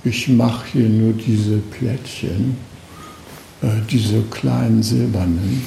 Ich 0.05 0.29
mache 0.29 0.67
hier 0.73 0.89
nur 0.89 1.13
diese 1.13 1.59
Plättchen, 1.59 2.57
diese 3.91 4.23
kleinen 4.23 4.83
silbernen 4.83 5.63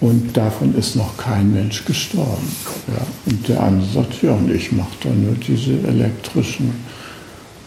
und 0.00 0.36
davon 0.36 0.74
ist 0.74 0.94
noch 0.94 1.16
kein 1.16 1.52
Mensch 1.52 1.84
gestorben. 1.84 2.48
Ja. 2.88 3.06
Und 3.24 3.48
der 3.48 3.62
andere 3.62 3.90
sagt, 3.92 4.22
ja, 4.22 4.32
und 4.32 4.50
ich 4.50 4.72
mache 4.72 4.96
da 5.02 5.08
nur 5.08 5.34
diese 5.34 5.72
elektrischen 5.88 6.72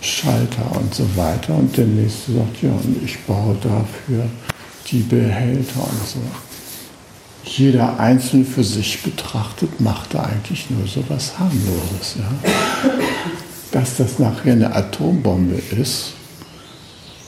Schalter 0.02 0.76
und 0.80 0.94
so 0.94 1.06
weiter. 1.16 1.56
Und 1.56 1.76
der 1.76 1.86
nächste 1.86 2.34
sagt, 2.34 2.62
ja, 2.62 2.70
und 2.70 3.04
ich 3.04 3.20
baue 3.22 3.56
dafür 3.62 4.26
die 4.92 5.00
Behälter 5.00 5.82
und 5.82 6.08
so. 6.08 6.20
Jeder 7.44 8.00
einzeln 8.00 8.46
für 8.46 8.64
sich 8.64 9.02
betrachtet 9.02 9.82
macht 9.82 10.14
da 10.14 10.24
eigentlich 10.24 10.70
nur 10.70 10.86
so 10.88 11.04
was 11.08 11.40
harmloses. 11.40 12.16
Ja. 12.20 12.92
Dass 13.72 13.98
das 13.98 14.20
nachher 14.20 14.54
eine 14.54 14.76
Atombombe 14.76 15.62
ist, 15.80 16.14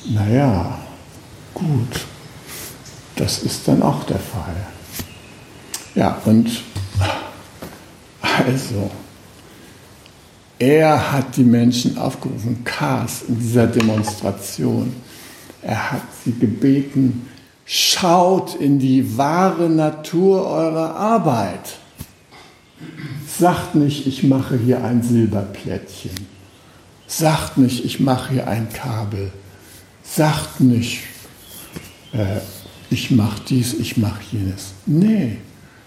naja, 0.10 0.78
gut, 1.54 2.06
das 3.22 3.44
ist 3.44 3.68
dann 3.68 3.84
auch 3.84 4.04
der 4.06 4.18
Fall. 4.18 4.56
Ja, 5.94 6.20
und 6.26 6.50
also, 8.20 8.90
er 10.58 11.12
hat 11.12 11.38
die 11.38 11.44
Menschen 11.44 12.00
aufgerufen, 12.00 12.64
Kars 12.64 13.22
in 13.28 13.38
dieser 13.38 13.68
Demonstration. 13.68 14.96
Er 15.62 15.92
hat 15.92 16.02
sie 16.26 16.34
gebeten, 16.34 17.28
schaut 17.64 18.56
in 18.56 18.80
die 18.80 19.16
wahre 19.16 19.70
Natur 19.70 20.48
eurer 20.48 20.96
Arbeit. 20.96 21.78
Sagt 23.28 23.76
nicht, 23.76 24.08
ich 24.08 24.24
mache 24.24 24.58
hier 24.58 24.84
ein 24.84 25.04
Silberplättchen. 25.04 26.16
Sagt 27.06 27.60
nicht, 27.60 27.86
ich 27.86 28.00
mache 28.00 28.34
hier 28.34 28.48
ein 28.48 28.68
Kabel. 28.74 29.32
Sagt 30.04 30.60
nicht, 30.60 31.04
äh, 32.14 32.40
ich 32.92 33.10
mache 33.10 33.42
dies, 33.50 33.74
ich 33.74 33.98
mache 33.98 34.22
jenes. 34.32 34.74
Nee, 34.86 35.38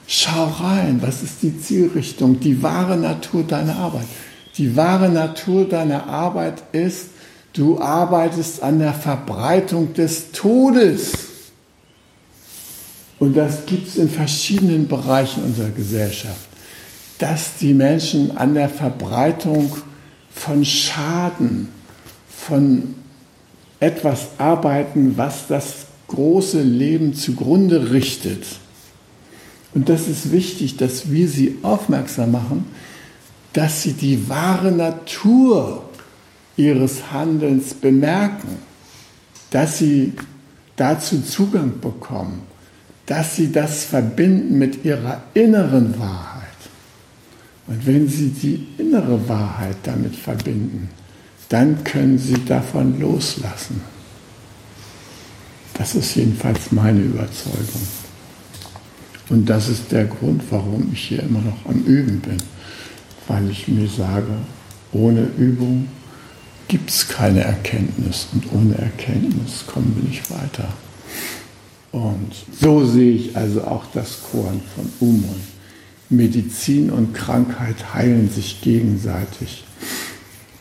Schau 0.07 0.45
rein, 0.61 1.01
was 1.01 1.23
ist 1.23 1.43
die 1.43 1.59
Zielrichtung, 1.59 2.39
die 2.39 2.63
wahre 2.63 2.97
Natur 2.97 3.43
deiner 3.43 3.77
Arbeit. 3.77 4.07
Die 4.59 4.77
wahre 4.77 5.09
Natur 5.09 5.67
deiner 5.67 6.07
Arbeit 6.07 6.63
ist, 6.73 7.09
du 7.55 7.81
arbeitest 7.81 8.63
an 8.63 8.79
der 8.79 8.93
Verbreitung 8.93 9.95
des 9.95 10.31
Todes. 10.33 11.13
Und 13.19 13.37
das 13.37 13.65
gibt 13.65 13.89
es 13.89 13.97
in 13.97 14.11
verschiedenen 14.11 14.87
Bereichen 14.87 15.43
unserer 15.43 15.71
Gesellschaft, 15.71 16.49
dass 17.19 17.57
die 17.59 17.73
Menschen 17.73 18.37
an 18.37 18.55
der 18.55 18.69
Verbreitung 18.69 19.75
von 20.31 20.65
Schaden, 20.65 21.69
von 22.29 22.95
etwas 23.81 24.29
arbeiten, 24.37 25.17
was 25.17 25.47
das 25.47 25.87
große 26.15 26.63
Leben 26.63 27.15
zugrunde 27.15 27.93
richtet. 27.93 28.45
Und 29.75 29.89
das 29.89 30.09
ist 30.09 30.31
wichtig, 30.31 30.77
dass 30.77 31.11
wir 31.11 31.29
sie 31.29 31.59
aufmerksam 31.63 32.33
machen, 32.33 32.67
dass 33.53 33.83
sie 33.83 33.93
die 33.93 34.29
wahre 34.29 34.71
Natur 34.73 35.89
ihres 36.57 37.11
Handelns 37.11 37.75
bemerken, 37.75 38.59
dass 39.51 39.79
sie 39.79 40.13
dazu 40.77 41.23
Zugang 41.23 41.81
bekommen, 41.81 42.43
dass 43.07 43.37
sie 43.37 43.51
das 43.53 43.85
verbinden 43.85 44.59
mit 44.59 44.85
ihrer 44.85 45.23
inneren 45.35 45.99
Wahrheit. 45.99 46.43
Und 47.67 47.87
wenn 47.87 48.09
sie 48.09 48.29
die 48.29 48.67
innere 48.79 49.29
Wahrheit 49.29 49.77
damit 49.85 50.15
verbinden, 50.15 50.91
dann 51.49 51.83
können 51.85 52.19
sie 52.19 52.45
davon 52.45 53.01
loslassen. 53.01 53.94
Das 55.75 55.95
ist 55.95 56.15
jedenfalls 56.15 56.73
meine 56.73 57.01
Überzeugung. 57.01 57.83
Und 59.29 59.49
das 59.49 59.69
ist 59.69 59.91
der 59.91 60.05
Grund, 60.05 60.43
warum 60.51 60.91
ich 60.93 61.09
hier 61.09 61.23
immer 61.23 61.41
noch 61.41 61.67
am 61.67 61.83
Üben 61.85 62.21
bin. 62.21 62.37
Weil 63.27 63.51
ich 63.51 63.69
mir 63.69 63.89
sage, 63.89 64.33
ohne 64.93 65.29
Übung 65.39 65.89
gibt 66.69 66.91
es 66.91 67.09
keine 67.09 67.41
Erkenntnis 67.41 68.29
und 68.33 68.53
ohne 68.53 68.77
Erkenntnis 68.77 69.65
kommen 69.67 69.95
wir 69.97 70.09
nicht 70.09 70.31
weiter. 70.31 70.69
Und 71.93 72.33
so 72.61 72.85
sehe 72.85 73.13
ich 73.13 73.37
also 73.37 73.65
auch 73.65 73.85
das 73.93 74.19
Korn 74.31 74.61
von 74.75 74.91
Umon. 75.01 75.41
Medizin 76.11 76.91
und 76.91 77.15
Krankheit 77.15 77.95
heilen 77.95 78.31
sich 78.31 78.61
gegenseitig. 78.61 79.65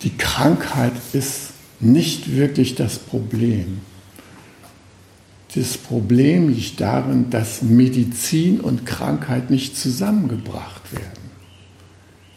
Die 0.04 0.16
Krankheit 0.18 0.94
ist 1.14 1.52
nicht 1.80 2.36
wirklich 2.36 2.76
das 2.76 3.00
Problem. 3.00 3.82
Das 5.56 5.78
Problem 5.78 6.50
liegt 6.50 6.82
darin, 6.82 7.30
dass 7.30 7.62
Medizin 7.62 8.60
und 8.60 8.86
Krankheit 8.86 9.52
nicht 9.52 9.78
zusammengebracht 9.78 10.92
werden. 10.92 11.24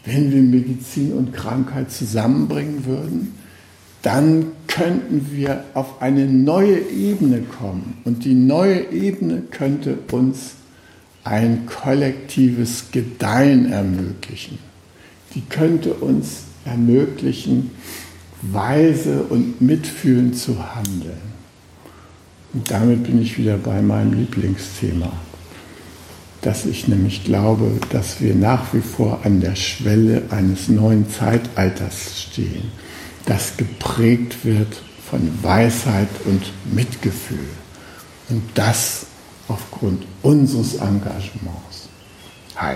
Wenn 0.05 0.31
wir 0.31 0.41
Medizin 0.41 1.13
und 1.13 1.33
Krankheit 1.33 1.91
zusammenbringen 1.91 2.85
würden, 2.85 3.33
dann 4.03 4.51
könnten 4.67 5.31
wir 5.31 5.63
auf 5.73 6.01
eine 6.01 6.27
neue 6.27 6.77
Ebene 6.77 7.41
kommen. 7.41 7.97
Und 8.05 8.23
die 8.23 8.35
neue 8.35 8.91
Ebene 8.91 9.41
könnte 9.49 9.97
uns 10.11 10.51
ein 11.23 11.65
kollektives 11.65 12.85
Gedeihen 12.91 13.71
ermöglichen. 13.71 14.59
Die 15.33 15.41
könnte 15.41 15.93
uns 15.95 16.43
ermöglichen, 16.63 17.71
weise 18.43 19.23
und 19.23 19.59
mitfühlend 19.59 20.37
zu 20.37 20.75
handeln. 20.75 21.36
Damit 22.53 23.03
bin 23.03 23.21
ich 23.21 23.37
wieder 23.37 23.57
bei 23.57 23.81
meinem 23.81 24.13
Lieblingsthema, 24.13 25.11
dass 26.41 26.65
ich 26.65 26.87
nämlich 26.87 27.23
glaube, 27.25 27.71
dass 27.91 28.21
wir 28.21 28.35
nach 28.35 28.73
wie 28.73 28.81
vor 28.81 29.19
an 29.23 29.41
der 29.41 29.55
Schwelle 29.55 30.23
eines 30.29 30.69
neuen 30.69 31.09
Zeitalters 31.09 32.21
stehen, 32.21 32.71
das 33.25 33.57
geprägt 33.57 34.45
wird 34.45 34.81
von 35.09 35.31
Weisheit 35.43 36.07
und 36.25 36.41
Mitgefühl. 36.73 37.49
Und 38.29 38.43
das 38.55 39.05
aufgrund 39.47 40.05
unseres 40.21 40.75
Engagements. 40.75 41.89
Hi. 42.55 42.75